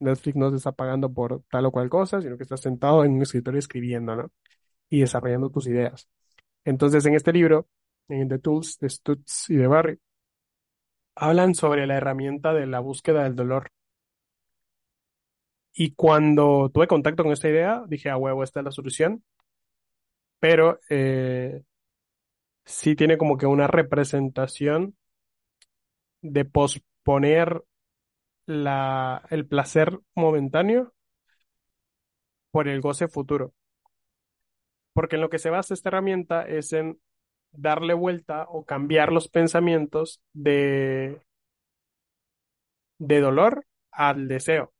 Netflix 0.00 0.36
no 0.36 0.50
te 0.50 0.56
está 0.56 0.72
pagando 0.72 1.12
por 1.12 1.42
tal 1.50 1.66
o 1.66 1.72
cual 1.72 1.88
cosa, 1.88 2.20
sino 2.22 2.36
que 2.36 2.44
estás 2.44 2.60
sentado 2.60 3.04
en 3.04 3.12
un 3.12 3.22
escritorio 3.22 3.58
escribiendo, 3.58 4.16
¿no? 4.16 4.30
Y 4.90 5.00
desarrollando 5.00 5.50
tus 5.50 5.66
ideas. 5.66 6.08
Entonces, 6.64 7.04
en 7.06 7.14
este 7.14 7.32
libro, 7.32 7.68
en 8.08 8.28
The 8.28 8.38
Tools 8.38 8.78
de 8.80 8.90
Stutz 8.90 9.50
y 9.50 9.56
de 9.56 9.66
Barry, 9.66 10.00
hablan 11.16 11.54
sobre 11.54 11.86
la 11.86 11.96
herramienta 11.96 12.54
de 12.54 12.66
la 12.66 12.80
búsqueda 12.80 13.24
del 13.24 13.36
dolor. 13.36 13.70
Y 15.72 15.94
cuando 15.94 16.70
tuve 16.72 16.86
contacto 16.88 17.22
con 17.22 17.32
esta 17.32 17.48
idea, 17.48 17.84
dije, 17.86 18.10
a 18.10 18.16
huevo, 18.16 18.42
esta 18.42 18.60
es 18.60 18.64
la 18.64 18.70
solución. 18.72 19.22
Pero 20.40 20.78
eh, 20.88 21.62
sí 22.64 22.94
tiene 22.94 23.18
como 23.18 23.36
que 23.36 23.46
una 23.46 23.66
representación 23.66 24.96
de 26.22 26.44
posponer 26.44 27.62
la, 28.46 29.22
el 29.30 29.46
placer 29.46 29.98
momentáneo 30.14 30.94
por 32.50 32.68
el 32.68 32.80
goce 32.80 33.08
futuro. 33.08 33.54
Porque 34.92 35.16
en 35.16 35.22
lo 35.22 35.30
que 35.30 35.38
se 35.38 35.50
basa 35.50 35.74
esta 35.74 35.90
herramienta 35.90 36.42
es 36.42 36.72
en 36.72 37.00
darle 37.52 37.94
vuelta 37.94 38.46
o 38.48 38.64
cambiar 38.64 39.12
los 39.12 39.28
pensamientos 39.28 40.20
de, 40.32 41.20
de 42.98 43.20
dolor 43.20 43.64
al 43.90 44.28
deseo. 44.28 44.72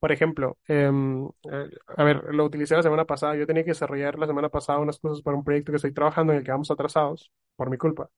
Por 0.00 0.12
ejemplo, 0.12 0.58
em, 0.66 1.26
eh, 1.50 1.70
a 1.96 2.04
ver, 2.04 2.24
lo 2.34 2.44
utilicé 2.46 2.74
la 2.76 2.82
semana 2.82 3.04
pasada. 3.04 3.36
Yo 3.36 3.46
tenía 3.46 3.64
que 3.64 3.70
desarrollar 3.72 4.18
la 4.18 4.26
semana 4.26 4.48
pasada 4.48 4.78
unas 4.78 4.98
cosas 4.98 5.22
para 5.22 5.36
un 5.36 5.44
proyecto 5.44 5.72
que 5.72 5.76
estoy 5.76 5.92
trabajando 5.92 6.32
en 6.32 6.38
el 6.38 6.44
que 6.44 6.50
vamos 6.52 6.70
atrasados 6.70 7.30
por 7.56 7.68
mi 7.70 7.76
culpa. 7.78 8.10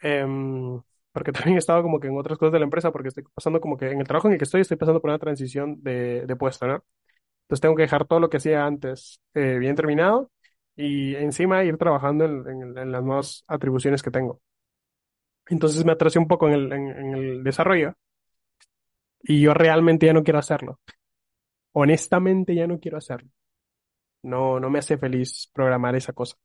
Em, 0.00 0.80
porque 1.12 1.32
también 1.32 1.56
he 1.56 1.58
estado 1.58 1.82
como 1.82 1.98
que 2.00 2.08
en 2.08 2.16
otras 2.18 2.38
cosas 2.38 2.52
de 2.52 2.58
la 2.60 2.64
empresa, 2.64 2.92
porque 2.92 3.08
estoy 3.08 3.24
pasando 3.34 3.60
como 3.60 3.76
que 3.76 3.90
en 3.90 4.00
el 4.00 4.06
trabajo 4.06 4.28
en 4.28 4.32
el 4.34 4.38
que 4.38 4.44
estoy, 4.44 4.60
estoy 4.62 4.76
pasando 4.76 5.00
por 5.00 5.10
una 5.10 5.18
transición 5.18 5.82
de, 5.82 6.24
de 6.26 6.36
puesto, 6.36 6.66
¿no? 6.66 6.84
Entonces 7.44 7.62
tengo 7.62 7.76
que 7.76 7.82
dejar 7.82 8.06
todo 8.06 8.20
lo 8.20 8.30
que 8.30 8.38
hacía 8.38 8.66
antes 8.66 9.20
eh, 9.34 9.58
bien 9.58 9.76
terminado 9.76 10.30
y 10.76 11.16
encima 11.16 11.64
ir 11.64 11.78
trabajando 11.78 12.24
en, 12.26 12.48
en- 12.48 12.78
en 12.78 12.92
las 12.92 13.04
nuevas 13.04 13.44
atribuciones 13.48 14.02
que 14.02 14.10
tengo. 14.10 14.40
Entonces 15.46 15.84
me 15.84 15.92
atrasé 15.92 16.18
un 16.18 16.28
poco 16.28 16.48
en 16.48 16.54
el, 16.54 16.72
en 16.72 17.14
el 17.14 17.44
desarrollo 17.44 17.94
y 19.22 19.40
yo 19.40 19.54
realmente 19.54 20.06
ya 20.06 20.12
no 20.12 20.22
quiero 20.22 20.38
hacerlo. 20.38 20.80
Honestamente 21.72 22.54
ya 22.54 22.66
no 22.66 22.78
quiero 22.80 22.98
hacerlo. 22.98 23.30
No, 24.22 24.60
no 24.60 24.70
me 24.70 24.80
hace 24.80 24.98
feliz 24.98 25.50
programar 25.52 25.94
esa 25.96 26.12
cosa. 26.12 26.36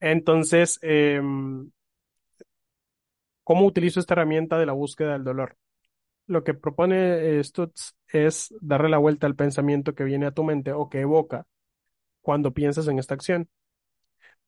Entonces, 0.00 0.78
em, 0.82 1.70
¿cómo 3.44 3.66
utilizo 3.66 4.00
esta 4.00 4.14
herramienta 4.14 4.58
de 4.58 4.66
la 4.66 4.72
búsqueda 4.72 5.12
del 5.12 5.24
dolor? 5.24 5.56
Lo 6.26 6.44
que 6.44 6.54
propone 6.54 7.42
Stutz 7.44 7.94
es 8.08 8.54
darle 8.60 8.88
la 8.88 8.98
vuelta 8.98 9.26
al 9.26 9.36
pensamiento 9.36 9.94
que 9.94 10.04
viene 10.04 10.26
a 10.26 10.32
tu 10.32 10.44
mente 10.44 10.72
o 10.72 10.88
que 10.88 11.00
evoca 11.00 11.46
cuando 12.22 12.52
piensas 12.52 12.88
en 12.88 12.98
esta 12.98 13.14
acción. 13.14 13.48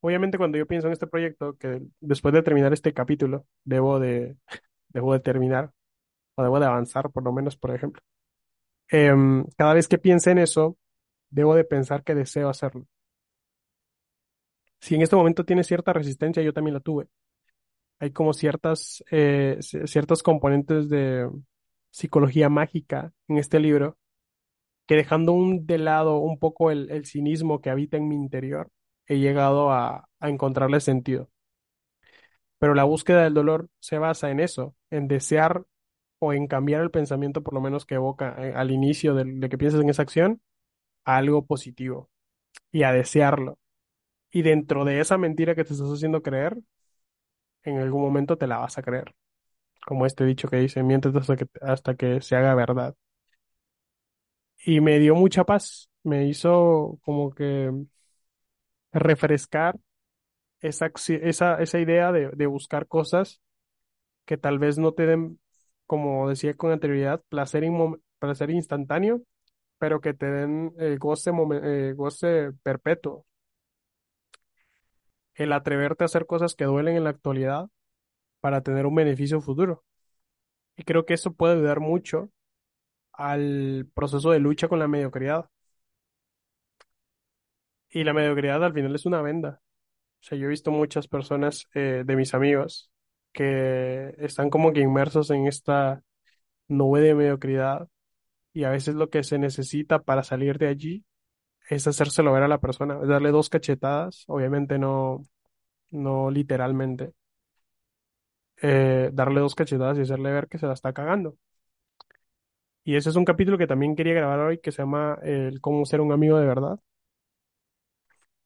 Obviamente, 0.00 0.38
cuando 0.38 0.59
yo 0.59 0.66
pienso 0.66 0.87
en 0.88 0.92
este 0.92 1.07
proyecto, 1.07 1.57
que 1.57 1.81
después 2.00 2.35
de 2.35 2.42
terminar 2.42 2.72
este 2.72 2.92
capítulo, 2.92 3.46
debo 3.64 3.98
de, 4.00 4.37
debo 4.88 5.12
de 5.14 5.20
terminar 5.20 5.72
o 6.34 6.42
debo 6.42 6.60
de 6.60 6.66
avanzar, 6.66 7.10
por 7.10 7.22
lo 7.24 7.32
menos, 7.32 7.56
por 7.56 7.74
ejemplo. 7.74 8.02
Em, 8.88 9.44
cada 9.56 9.74
vez 9.74 9.88
que 9.88 9.98
piense 9.98 10.30
en 10.30 10.38
eso, 10.38 10.76
debo 11.30 11.54
de 11.54 11.64
pensar 11.64 12.04
que 12.04 12.14
deseo 12.14 12.48
hacerlo. 12.48 12.86
Si 14.80 14.94
en 14.94 15.02
este 15.02 15.16
momento 15.16 15.44
tiene 15.44 15.64
cierta 15.64 15.92
resistencia, 15.92 16.42
yo 16.42 16.52
también 16.52 16.74
la 16.74 16.80
tuve. 16.80 17.08
Hay 17.98 18.10
como 18.10 18.34
ciertas, 18.34 19.02
eh, 19.10 19.58
componentes 20.22 20.88
de 20.88 21.30
psicología 21.90 22.48
mágica 22.48 23.12
en 23.28 23.38
este 23.38 23.60
libro 23.60 23.96
que 24.86 24.96
dejando 24.96 25.32
un, 25.32 25.66
de 25.66 25.78
lado 25.78 26.18
un 26.18 26.38
poco 26.38 26.70
el, 26.70 26.90
el 26.90 27.06
cinismo 27.06 27.60
que 27.60 27.70
habita 27.70 27.96
en 27.96 28.08
mi 28.08 28.16
interior, 28.16 28.70
he 29.06 29.18
llegado 29.18 29.70
a, 29.72 30.08
a 30.20 30.28
encontrarle 30.28 30.80
sentido. 30.80 31.30
Pero 32.58 32.74
la 32.74 32.84
búsqueda 32.84 33.24
del 33.24 33.34
dolor 33.34 33.68
se 33.80 33.98
basa 33.98 34.30
en 34.30 34.40
eso, 34.40 34.74
en 34.90 35.08
desear 35.08 35.64
o 36.24 36.32
en 36.32 36.46
cambiar 36.46 36.82
el 36.82 36.90
pensamiento, 36.90 37.42
por 37.42 37.54
lo 37.54 37.60
menos 37.60 37.87
que 37.87 37.96
evoca 37.96 38.34
eh, 38.38 38.54
al 38.54 38.70
inicio 38.70 39.14
de, 39.14 39.48
que 39.48 39.58
piensas 39.58 39.80
en 39.80 39.90
esa 39.90 40.02
acción, 40.02 40.40
a 41.04 41.16
algo 41.18 41.46
positivo 41.46 42.10
y 42.72 42.84
a 42.84 42.92
desearlo. 42.92 43.58
Y 44.30 44.42
dentro 44.42 44.84
de 44.84 45.00
esa 45.00 45.18
mentira 45.18 45.54
que 45.54 45.64
te 45.64 45.74
estás 45.74 45.88
haciendo 45.90 46.22
creer, 46.22 46.58
en 47.64 47.78
algún 47.78 48.02
momento 48.02 48.37
te 48.38 48.46
la 48.46 48.58
vas 48.58 48.78
a 48.78 48.82
creer. 48.82 49.14
Como 49.87 50.06
este 50.06 50.24
dicho 50.26 50.48
que 50.48 50.56
dice, 50.58 50.82
mientes 50.82 51.14
hasta 51.16 51.37
que, 51.37 51.46
hasta 51.62 51.94
que 51.96 52.20
se 52.20 52.37
haga 52.37 52.54
verdad. 52.54 52.94
Y 54.66 54.80
me 54.80 54.98
dio 54.98 55.14
mucha 55.14 55.44
paz, 55.44 55.90
me 56.02 56.26
hizo 56.26 56.98
como 57.04 57.30
que 57.34 57.70
refrescar 58.92 59.78
esa, 60.60 60.90
esa, 61.08 61.56
esa 61.62 61.78
idea 61.78 62.12
de, 62.12 62.30
de 62.30 62.46
buscar 62.46 62.87
cosas 62.87 63.40
que 64.24 64.38
tal 64.38 64.58
vez 64.58 64.78
no 64.78 64.92
te 64.92 65.06
den, 65.06 65.38
como 65.86 66.28
decía 66.28 66.54
con 66.56 66.72
anterioridad, 66.72 67.22
placer, 67.28 67.64
placer 68.18 68.50
instantáneo, 68.50 69.22
pero 69.78 70.00
que 70.00 70.14
te 70.14 70.26
den 70.26 70.74
eh, 70.78 70.96
goce, 70.98 71.30
eh, 71.62 71.94
goce 71.96 72.52
perpetuo. 72.62 73.26
El 75.34 75.52
atreverte 75.52 76.04
a 76.04 76.06
hacer 76.06 76.26
cosas 76.26 76.54
que 76.54 76.64
duelen 76.64 76.96
en 76.96 77.04
la 77.04 77.10
actualidad 77.10 77.68
para 78.40 78.62
tener 78.62 78.86
un 78.86 78.94
beneficio 78.94 79.40
futuro. 79.40 79.84
Y 80.76 80.84
creo 80.84 81.06
que 81.06 81.14
eso 81.14 81.32
puede 81.34 81.54
ayudar 81.54 81.80
mucho 81.80 82.30
al 83.12 83.88
proceso 83.94 84.30
de 84.32 84.40
lucha 84.40 84.68
con 84.68 84.78
la 84.80 84.88
mediocridad. 84.88 85.50
Y 87.88 88.04
la 88.04 88.12
mediocridad 88.12 88.62
al 88.64 88.74
final 88.74 88.94
es 88.94 89.06
una 89.06 89.22
venda. 89.22 89.62
O 90.20 90.24
sea, 90.24 90.38
yo 90.38 90.46
he 90.46 90.50
visto 90.50 90.70
muchas 90.70 91.08
personas 91.08 91.68
eh, 91.74 92.02
de 92.06 92.16
mis 92.16 92.34
amigos 92.34 92.90
que 93.34 94.14
están 94.20 94.50
como 94.50 94.72
que 94.74 94.80
inmersos 94.82 95.30
en 95.32 95.48
esta 95.48 96.02
nube 96.68 97.00
de 97.02 97.14
mediocridad 97.16 97.88
y 98.54 98.64
a 98.64 98.70
veces 98.70 98.94
lo 98.96 99.10
que 99.10 99.24
se 99.24 99.38
necesita 99.38 100.00
para 100.02 100.22
salir 100.24 100.58
de 100.58 100.68
allí 100.68 101.04
es 101.70 101.86
hacérselo 101.86 102.32
ver 102.32 102.44
a 102.44 102.48
la 102.48 102.60
persona, 102.60 102.96
darle 102.96 103.30
dos 103.32 103.50
cachetadas, 103.50 104.24
obviamente 104.28 104.78
no, 104.78 105.24
no 105.90 106.30
literalmente, 106.30 107.12
eh, 108.62 109.10
darle 109.12 109.40
dos 109.40 109.54
cachetadas 109.54 109.98
y 109.98 110.02
hacerle 110.02 110.32
ver 110.32 110.48
que 110.48 110.58
se 110.58 110.66
la 110.66 110.74
está 110.74 110.92
cagando. 110.92 111.36
Y 112.84 112.96
ese 112.96 113.10
es 113.10 113.16
un 113.16 113.24
capítulo 113.24 113.58
que 113.58 113.66
también 113.66 113.96
quería 113.96 114.14
grabar 114.14 114.40
hoy 114.40 114.58
que 114.58 114.72
se 114.72 114.82
llama 114.82 115.18
el 115.22 115.60
cómo 115.60 115.84
ser 115.86 116.00
un 116.00 116.12
amigo 116.12 116.38
de 116.38 116.46
verdad. 116.46 116.78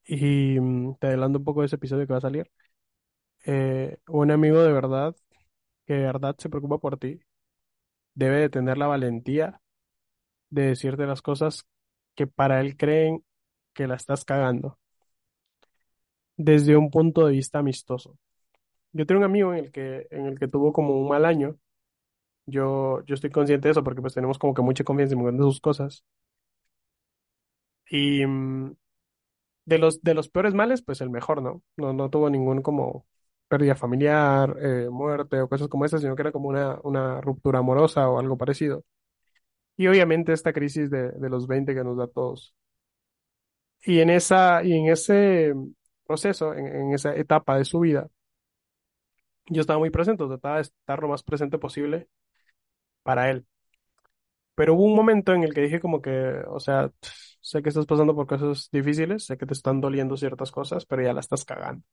Y 0.07 0.59
mm, 0.61 0.97
te 1.01 1.07
adelanto 1.09 1.39
un 1.39 1.45
poco 1.45 1.61
de 1.61 1.67
ese 1.67 1.77
episodio 1.77 2.07
que 2.07 2.13
va 2.13 2.19
a 2.19 2.21
salir. 2.23 2.51
Eh, 3.51 3.97
un 4.09 4.31
amigo 4.31 4.61
de 4.63 4.73
verdad 4.73 5.17
que 5.87 5.95
de 5.95 6.03
verdad 6.05 6.37
se 6.39 6.51
preocupa 6.51 6.79
por 6.79 6.99
ti 6.99 7.21
debe 8.15 8.39
de 8.41 8.51
tener 8.51 8.79
la 8.79 8.87
valentía 8.89 9.61
de 10.51 10.63
decirte 10.69 11.07
las 11.07 11.23
cosas 11.23 11.67
que 12.17 12.27
para 12.29 12.61
él 12.61 12.77
creen 12.77 13.25
que 13.75 13.87
la 13.89 13.97
estás 13.97 14.25
cagando, 14.25 14.79
desde 16.37 16.77
un 16.77 16.91
punto 16.91 17.27
de 17.27 17.33
vista 17.33 17.59
amistoso. 17.59 18.17
Yo 18.93 19.07
tengo 19.07 19.21
un 19.21 19.25
amigo 19.27 19.53
en 19.55 19.67
el 19.67 19.73
que, 19.73 20.07
en 20.11 20.27
el 20.27 20.39
que 20.39 20.49
tuvo 20.49 20.73
como 20.73 21.01
un 21.01 21.09
mal 21.09 21.25
año. 21.25 21.59
Yo, 22.47 23.05
yo 23.07 23.15
estoy 23.17 23.31
consciente 23.31 23.69
de 23.69 23.73
eso 23.73 23.85
porque 23.85 24.03
pues 24.03 24.15
tenemos 24.15 24.39
como 24.39 24.55
que 24.55 24.63
mucha 24.63 24.85
confianza 24.85 25.17
en 25.17 25.39
sus 25.39 25.61
cosas. 25.61 26.05
Y 27.91 28.25
mm, 28.27 28.75
de 29.67 29.79
los, 29.79 30.03
de 30.03 30.15
los 30.15 30.29
peores 30.31 30.55
males, 30.55 30.83
pues 30.83 31.01
el 31.03 31.11
mejor, 31.11 31.43
¿no? 31.43 31.63
No, 31.77 31.93
no 31.93 32.11
tuvo 32.11 32.31
ningún 32.31 32.63
como 32.63 33.07
pérdida 33.49 33.75
familiar, 33.77 34.57
eh, 34.61 34.89
muerte 34.91 35.41
o 35.41 35.49
cosas 35.49 35.69
como 35.69 35.85
esas, 35.85 36.01
sino 36.03 36.15
que 36.17 36.23
era 36.23 36.33
como 36.33 36.49
una, 36.49 36.79
una 36.85 37.21
ruptura 37.21 37.61
amorosa 37.61 38.09
o 38.09 38.19
algo 38.19 38.39
parecido. 38.39 38.85
Y 39.77 39.87
obviamente 39.89 40.33
esta 40.33 40.53
crisis 40.53 40.91
de, 40.91 41.13
de 41.13 41.31
los 41.31 41.47
20 41.47 41.75
que 41.75 41.85
nos 41.85 41.97
da 41.99 42.05
a 42.05 42.09
todos. 42.09 42.55
Y 43.85 44.01
en 44.01 44.11
esa, 44.11 44.63
y 44.65 44.73
en 44.73 44.89
ese 44.91 45.55
proceso, 46.07 46.55
en, 46.55 46.67
en 46.67 46.93
esa 46.95 47.15
etapa 47.17 47.57
de 47.59 47.65
su 47.65 47.81
vida, 47.81 48.09
yo 49.47 49.61
estaba 49.61 49.79
muy 49.79 49.91
presente, 49.91 50.27
trataba 50.27 50.57
de 50.57 50.63
estar 50.63 51.01
lo 51.03 51.09
más 51.09 51.23
presente 51.23 51.59
posible 51.59 52.09
para 53.03 53.31
él. 53.31 53.47
Pero 54.55 54.75
hubo 54.75 54.85
un 54.85 54.95
momento 54.97 55.33
en 55.35 55.45
el 55.45 55.55
que 55.55 55.61
dije 55.63 55.81
como 55.81 56.03
que, 56.03 56.11
o 56.49 56.59
sea, 56.61 56.91
sé 57.41 57.63
que 57.63 57.69
estás 57.71 57.87
pasando 57.87 58.15
por 58.15 58.27
cosas 58.27 58.69
difíciles, 58.73 59.25
sé 59.27 59.37
que 59.39 59.47
te 59.47 59.55
están 59.55 59.81
doliendo 59.81 60.17
ciertas 60.17 60.51
cosas, 60.53 60.85
pero 60.87 61.03
ya 61.03 61.13
la 61.13 61.21
estás 61.21 61.45
cagando. 61.45 61.85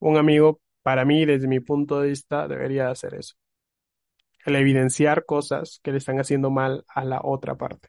Un 0.00 0.16
amigo, 0.18 0.60
para 0.82 1.04
mí, 1.06 1.24
desde 1.24 1.48
mi 1.48 1.60
punto 1.60 2.00
de 2.00 2.08
vista, 2.08 2.46
debería 2.48 2.90
hacer 2.90 3.14
eso. 3.14 3.34
El 4.44 4.54
evidenciar 4.56 5.24
cosas 5.24 5.80
que 5.82 5.92
le 5.92 5.96
están 5.96 6.20
haciendo 6.20 6.50
mal 6.50 6.84
a 6.88 7.06
la 7.06 7.22
otra 7.24 7.54
parte. 7.56 7.88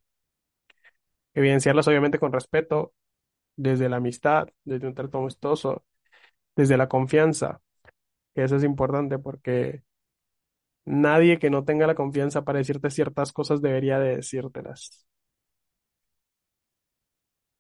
Evidenciarlas 1.34 1.88
obviamente 1.88 2.20
con 2.20 2.32
respeto, 2.34 2.94
desde 3.58 3.90
la 3.90 3.98
amistad, 3.98 4.50
desde 4.66 4.88
un 4.88 4.96
trato 4.96 5.20
amistoso, 5.20 5.86
desde 6.56 6.78
la 6.78 6.90
confianza, 6.90 7.62
que 8.36 8.44
eso 8.46 8.58
es 8.58 8.64
importante 8.66 9.20
porque 9.20 9.84
nadie 10.86 11.40
que 11.40 11.50
no 11.50 11.64
tenga 11.66 11.88
la 11.88 11.96
confianza 11.96 12.44
para 12.44 12.60
decirte 12.60 12.90
ciertas 12.92 13.32
cosas 13.34 13.62
debería 13.62 14.00
de 14.00 14.18
decírtelas. 14.18 15.08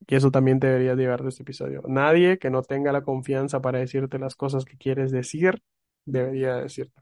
Y 0.07 0.15
eso 0.15 0.31
también 0.31 0.59
te 0.59 0.67
deberías 0.67 0.97
llevar 0.97 1.23
de 1.23 1.29
este 1.29 1.43
episodio. 1.43 1.81
Nadie 1.87 2.37
que 2.37 2.49
no 2.49 2.61
tenga 2.63 2.91
la 2.91 3.03
confianza 3.03 3.61
para 3.61 3.79
decirte 3.79 4.19
las 4.19 4.35
cosas 4.35 4.65
que 4.65 4.77
quieres 4.77 5.11
decir, 5.11 5.61
debería 6.05 6.55
decirte. 6.55 7.01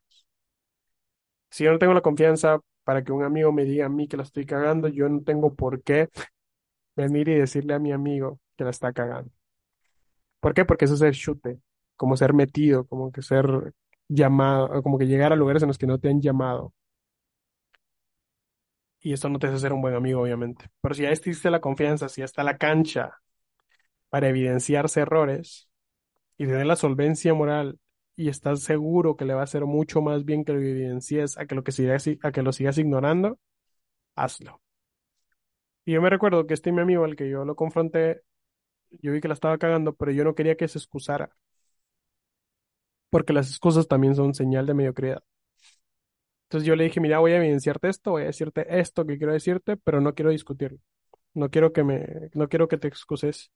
Si 1.50 1.64
yo 1.64 1.72
no 1.72 1.80
tengo 1.80 1.94
la 1.94 2.02
confianza 2.02 2.60
para 2.84 3.04
que 3.04 3.12
un 3.12 3.24
amigo 3.24 3.52
me 3.52 3.66
diga 3.66 3.86
a 3.86 3.90
mí 3.90 4.08
que 4.08 4.18
la 4.18 4.24
estoy 4.24 4.46
cagando, 4.46 4.88
yo 4.88 5.10
no 5.10 5.22
tengo 5.24 5.56
por 5.56 5.82
qué 5.84 6.10
venir 6.96 7.30
y 7.30 7.36
decirle 7.36 7.74
a 7.74 7.80
mi 7.80 7.92
amigo 7.92 8.40
que 8.58 8.64
la 8.64 8.72
está 8.72 8.94
cagando. 8.94 9.32
¿Por 10.40 10.54
qué? 10.54 10.66
Porque 10.66 10.86
eso 10.86 10.94
es 10.94 11.00
ser 11.00 11.14
chute, 11.14 11.60
como 11.96 12.16
ser 12.18 12.34
metido, 12.34 12.86
como 12.86 13.12
que 13.12 13.22
ser 13.22 13.74
llamado, 14.08 14.82
como 14.84 14.98
que 14.98 15.08
llegar 15.08 15.34
a 15.34 15.36
lugares 15.36 15.64
en 15.64 15.68
los 15.68 15.78
que 15.78 15.88
no 15.88 16.00
te 16.00 16.10
han 16.10 16.22
llamado. 16.22 16.74
Y 19.02 19.14
esto 19.14 19.30
no 19.30 19.40
te 19.40 19.48
hace 19.48 19.60
ser 19.60 19.74
un 19.74 19.82
buen 19.82 19.96
amigo, 19.96 20.22
obviamente. 20.22 20.70
Pero 20.82 20.96
si 20.96 21.04
ya 21.04 21.12
existe 21.12 21.50
la 21.50 21.62
confianza, 21.62 22.10
si 22.10 22.22
ya 22.22 22.26
está 22.26 22.44
la 22.44 22.58
cancha 22.58 23.18
para 24.10 24.30
evidenciarse 24.30 25.02
errores 25.02 25.70
y 26.38 26.46
tener 26.46 26.66
la 26.66 26.76
solvencia 26.76 27.34
moral 27.34 27.80
y 28.16 28.30
estás 28.30 28.62
seguro 28.62 29.16
que 29.16 29.26
le 29.26 29.34
va 29.34 29.42
a 29.42 29.46
hacer 29.46 29.66
mucho 29.66 30.02
más 30.02 30.26
bien 30.26 30.46
que 30.46 30.54
lo 30.54 30.60
evidencies 30.60 31.38
a 31.38 31.46
que 31.46 31.56
lo 31.56 31.64
que 31.64 31.72
sigas, 31.72 32.08
a 32.24 32.32
que 32.32 32.42
lo 32.44 32.52
sigas 32.54 32.78
ignorando, 32.78 33.40
hazlo. 34.16 34.62
Y 35.86 35.94
yo 35.94 36.02
me 36.02 36.10
recuerdo 36.10 36.46
que 36.48 36.54
este 36.54 36.72
mi 36.72 36.82
amigo 36.82 37.04
al 37.06 37.16
que 37.16 37.30
yo 37.30 37.46
lo 37.46 37.56
confronté, 37.56 38.22
yo 39.02 39.12
vi 39.14 39.22
que 39.22 39.28
la 39.28 39.34
estaba 39.36 39.58
cagando, 39.58 39.96
pero 39.96 40.12
yo 40.12 40.24
no 40.24 40.36
quería 40.36 40.58
que 40.58 40.68
se 40.68 40.78
excusara. 40.80 41.32
Porque 43.12 43.34
las 43.34 43.50
excusas 43.50 43.88
también 43.88 44.16
son 44.16 44.34
señal 44.34 44.66
de 44.66 44.74
mediocridad. 44.74 45.24
Entonces 46.50 46.68
yo 46.68 46.76
le 46.76 46.86
dije, 46.86 47.00
mira, 47.00 47.20
voy 47.20 47.34
a 47.34 47.38
evidenciarte 47.38 47.90
esto, 47.90 48.12
voy 48.12 48.24
a 48.24 48.26
decirte 48.28 48.80
esto 48.80 49.06
que 49.06 49.18
quiero 49.20 49.34
decirte, 49.34 49.78
pero 49.78 50.02
no 50.02 50.16
quiero 50.16 50.32
discutirlo. 50.32 50.80
No 51.36 51.50
quiero 51.52 51.74
que 51.74 51.84
me, 51.84 52.30
no 52.34 52.50
quiero 52.50 52.68
que 52.68 52.78
te 52.80 52.88
excuses. 52.88 53.52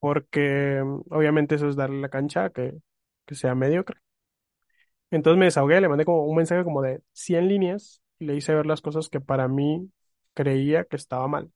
Porque 0.00 0.82
mm, 0.84 1.02
obviamente 1.10 1.54
eso 1.56 1.68
es 1.68 1.76
darle 1.76 2.00
la 2.00 2.08
cancha 2.08 2.50
que, 2.50 2.74
que 3.26 3.34
sea 3.34 3.54
mediocre. 3.54 4.00
Entonces 5.10 5.38
me 5.38 5.44
desahogué, 5.46 5.80
le 5.80 5.88
mandé 5.88 6.04
como 6.04 6.24
un 6.26 6.36
mensaje 6.36 6.64
como 6.64 6.82
de 6.82 7.02
100 7.12 7.48
líneas 7.48 8.02
y 8.18 8.24
le 8.26 8.36
hice 8.36 8.54
ver 8.54 8.66
las 8.66 8.80
cosas 8.80 9.08
que 9.08 9.20
para 9.20 9.46
mí 9.48 9.90
creía 10.34 10.84
que 10.84 10.96
estaba 10.96 11.28
mal. 11.28 11.50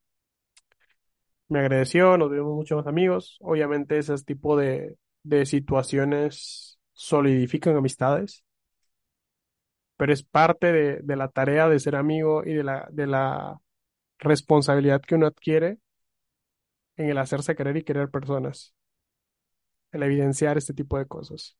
Me 1.49 1.59
agradeció, 1.59 2.17
nos 2.17 2.29
vimos 2.31 2.53
muchos 2.55 2.77
más 2.77 2.87
amigos. 2.87 3.37
Obviamente 3.41 3.97
ese 3.97 4.15
tipo 4.17 4.57
de, 4.57 4.97
de 5.23 5.45
situaciones 5.45 6.79
solidifican 6.93 7.75
amistades, 7.77 8.43
pero 9.97 10.13
es 10.13 10.23
parte 10.23 10.71
de, 10.71 11.15
la 11.15 11.29
tarea 11.29 11.67
de 11.69 11.79
ser 11.79 11.95
amigo 11.95 12.43
y 12.45 12.53
de 12.53 12.63
la, 12.63 12.87
de 12.91 13.07
la 13.07 13.59
responsabilidad 14.19 15.01
que 15.01 15.15
uno 15.15 15.27
adquiere 15.27 15.79
en 16.97 17.09
el 17.09 17.17
hacerse 17.17 17.55
querer 17.55 17.77
y 17.77 17.83
querer 17.83 18.09
personas, 18.09 18.73
el 19.91 20.03
evidenciar 20.03 20.57
este 20.57 20.73
tipo 20.73 20.97
de 20.97 21.07
cosas. 21.07 21.57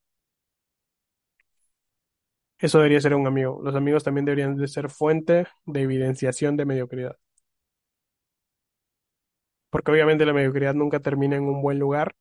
Eso 2.59 2.77
debería 2.79 3.01
ser 3.01 3.13
un 3.15 3.25
amigo. 3.27 3.59
Los 3.63 3.75
amigos 3.75 4.03
también 4.03 4.25
deberían 4.25 4.55
de 4.57 4.67
ser 4.67 4.89
fuente 4.89 5.47
de 5.65 5.81
evidenciación 5.81 6.57
de 6.57 6.65
mediocridad. 6.65 7.17
Porque 9.69 9.91
obviamente 9.91 10.25
la 10.25 10.33
mediocridad 10.33 10.73
nunca 10.73 10.99
termina 10.99 11.35
en 11.37 11.43
un 11.43 11.61
buen 11.61 11.79
lugar 11.79 12.15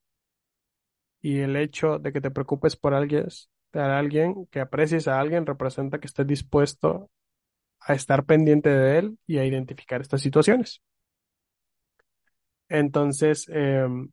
y 1.21 1.41
el 1.41 1.57
hecho 1.57 1.99
de 1.99 2.13
que 2.13 2.21
te 2.21 2.31
preocupes 2.31 2.77
por 2.77 2.95
alguien, 2.95 3.27
de 3.73 3.81
alguien, 3.81 4.47
que 4.47 4.61
aprecies 4.61 5.09
a 5.09 5.21
alguien, 5.21 5.47
representa 5.47 5.99
que 6.01 6.07
estés 6.07 6.27
dispuesto 6.27 7.11
a 7.81 7.95
estar 7.95 8.25
pendiente 8.27 8.71
de 8.71 8.99
él 8.99 9.19
y 9.27 9.39
a 9.39 9.45
identificar 9.47 10.01
estas 10.01 10.23
situaciones. 10.23 10.83
Entonces, 12.69 13.47
em, 13.49 14.11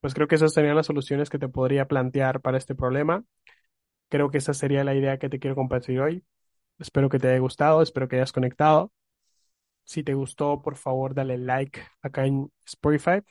pues 0.00 0.14
creo 0.14 0.28
que 0.28 0.36
esas 0.36 0.52
serían 0.54 0.76
las 0.76 0.86
soluciones 0.86 1.30
que 1.30 1.38
te 1.38 1.48
podría 1.48 1.88
plantear 1.88 2.40
para 2.40 2.58
este 2.58 2.74
problema. 2.74 3.24
Creo 4.08 4.30
que 4.30 4.38
esa 4.38 4.54
sería 4.54 4.84
la 4.84 4.94
idea 4.94 5.18
que 5.18 5.28
te 5.28 5.38
quiero 5.40 5.56
compartir 5.56 6.00
hoy. 6.00 6.24
Espero 6.78 7.08
que 7.08 7.18
te 7.18 7.28
haya 7.28 7.38
gustado, 7.40 7.82
espero 7.82 8.08
que 8.08 8.16
hayas 8.16 8.32
conectado. 8.32 8.92
Si 9.84 10.02
te 10.04 10.14
gustó, 10.14 10.62
por 10.62 10.76
favor, 10.76 11.14
dale 11.14 11.38
like 11.38 11.80
acá 12.02 12.26
en 12.26 12.52
Spotify. 12.66 13.22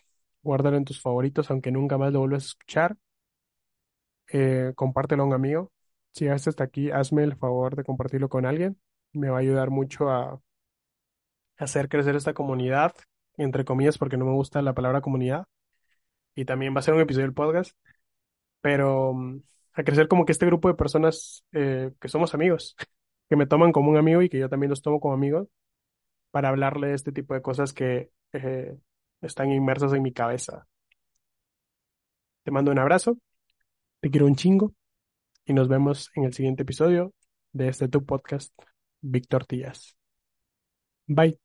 Guárdalo 0.44 0.78
en 0.78 0.86
tus 0.86 1.02
favoritos, 1.02 1.52
aunque 1.52 1.72
nunca 1.72 1.98
más 1.98 2.14
lo 2.14 2.20
vuelvas 2.20 2.44
a 2.44 2.48
escuchar. 2.48 2.98
Eh, 4.32 4.74
compártelo 4.76 5.24
a 5.24 5.26
un 5.28 5.34
amigo. 5.34 5.72
Si 6.12 6.26
llegaste 6.26 6.50
hasta 6.50 6.64
aquí, 6.64 6.92
hazme 6.92 7.24
el 7.24 7.36
favor 7.36 7.76
de 7.76 7.84
compartirlo 7.84 8.30
con 8.30 8.46
alguien. 8.46 8.80
Me 9.14 9.30
va 9.30 9.38
a 9.38 9.42
ayudar 9.42 9.70
mucho 9.70 10.10
a 10.10 10.42
hacer 11.58 11.90
crecer 11.90 12.16
esta 12.16 12.34
comunidad, 12.34 12.94
entre 13.38 13.66
comillas, 13.66 13.98
porque 13.98 14.18
no 14.18 14.26
me 14.26 14.34
gusta 14.34 14.62
la 14.62 14.74
palabra 14.74 15.02
comunidad. 15.02 15.46
Y 16.36 16.46
también 16.46 16.76
va 16.76 16.80
a 16.80 16.84
ser 16.84 16.94
un 16.94 17.02
episodio 17.02 17.28
del 17.28 17.34
podcast. 17.34 17.76
Pero 18.62 19.14
mm, 19.14 19.42
a 19.74 19.84
crecer 19.84 20.08
como 20.08 20.26
que 20.26 20.32
este 20.32 20.46
grupo 20.46 20.68
de 20.70 20.76
personas 20.76 21.46
eh, 21.52 21.92
que 22.00 22.10
somos 22.10 22.34
amigos, 22.34 22.76
que 23.30 23.36
me 23.36 23.48
toman 23.48 23.72
como 23.72 23.92
un 23.92 23.98
amigo 23.98 24.22
y 24.22 24.30
que 24.30 24.40
yo 24.40 24.50
también 24.50 24.70
los 24.70 24.82
tomo 24.82 25.00
como 25.00 25.14
amigos, 25.14 25.48
para 26.32 26.50
hablarle 26.50 26.90
de 26.90 26.96
este 26.96 27.12
tipo 27.12 27.34
de 27.34 27.42
cosas 27.42 27.74
que 27.74 28.12
eh, 28.34 28.78
están 29.22 29.52
inmersas 29.52 29.94
en 29.94 30.04
mi 30.04 30.14
cabeza. 30.14 30.68
Te 32.44 32.52
mando 32.52 32.72
un 32.72 32.80
abrazo, 32.80 33.18
te 34.06 34.12
quiero 34.12 34.28
un 34.28 34.36
chingo 34.36 34.72
y 35.48 35.54
nos 35.54 35.68
vemos 35.68 36.12
en 36.14 36.26
el 36.26 36.34
siguiente 36.34 36.62
episodio 36.62 37.12
de 37.54 37.70
este 37.70 37.88
tu 37.88 38.06
podcast, 38.06 38.54
Víctor 39.02 39.48
Díaz. 39.48 39.96
Bye. 41.08 41.40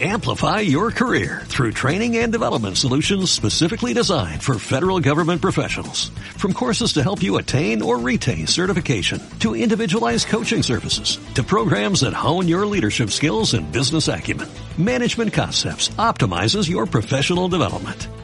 Amplify 0.00 0.60
your 0.60 0.92
career 0.92 1.42
through 1.46 1.72
training 1.72 2.18
and 2.18 2.32
development 2.32 2.76
solutions 2.78 3.32
specifically 3.32 3.92
designed 3.92 4.40
for 4.40 4.56
federal 4.60 5.00
government 5.00 5.42
professionals. 5.42 6.10
From 6.36 6.52
courses 6.52 6.92
to 6.92 7.02
help 7.02 7.20
you 7.20 7.38
attain 7.38 7.82
or 7.82 7.98
retain 7.98 8.46
certification, 8.46 9.20
to 9.40 9.56
individualized 9.56 10.28
coaching 10.28 10.62
services, 10.62 11.18
to 11.34 11.42
programs 11.42 12.02
that 12.02 12.12
hone 12.12 12.46
your 12.46 12.66
leadership 12.66 13.10
skills 13.10 13.54
and 13.54 13.72
business 13.72 14.06
acumen, 14.06 14.48
Management 14.76 15.32
Concepts 15.32 15.88
optimizes 15.98 16.70
your 16.70 16.86
professional 16.86 17.48
development. 17.48 18.06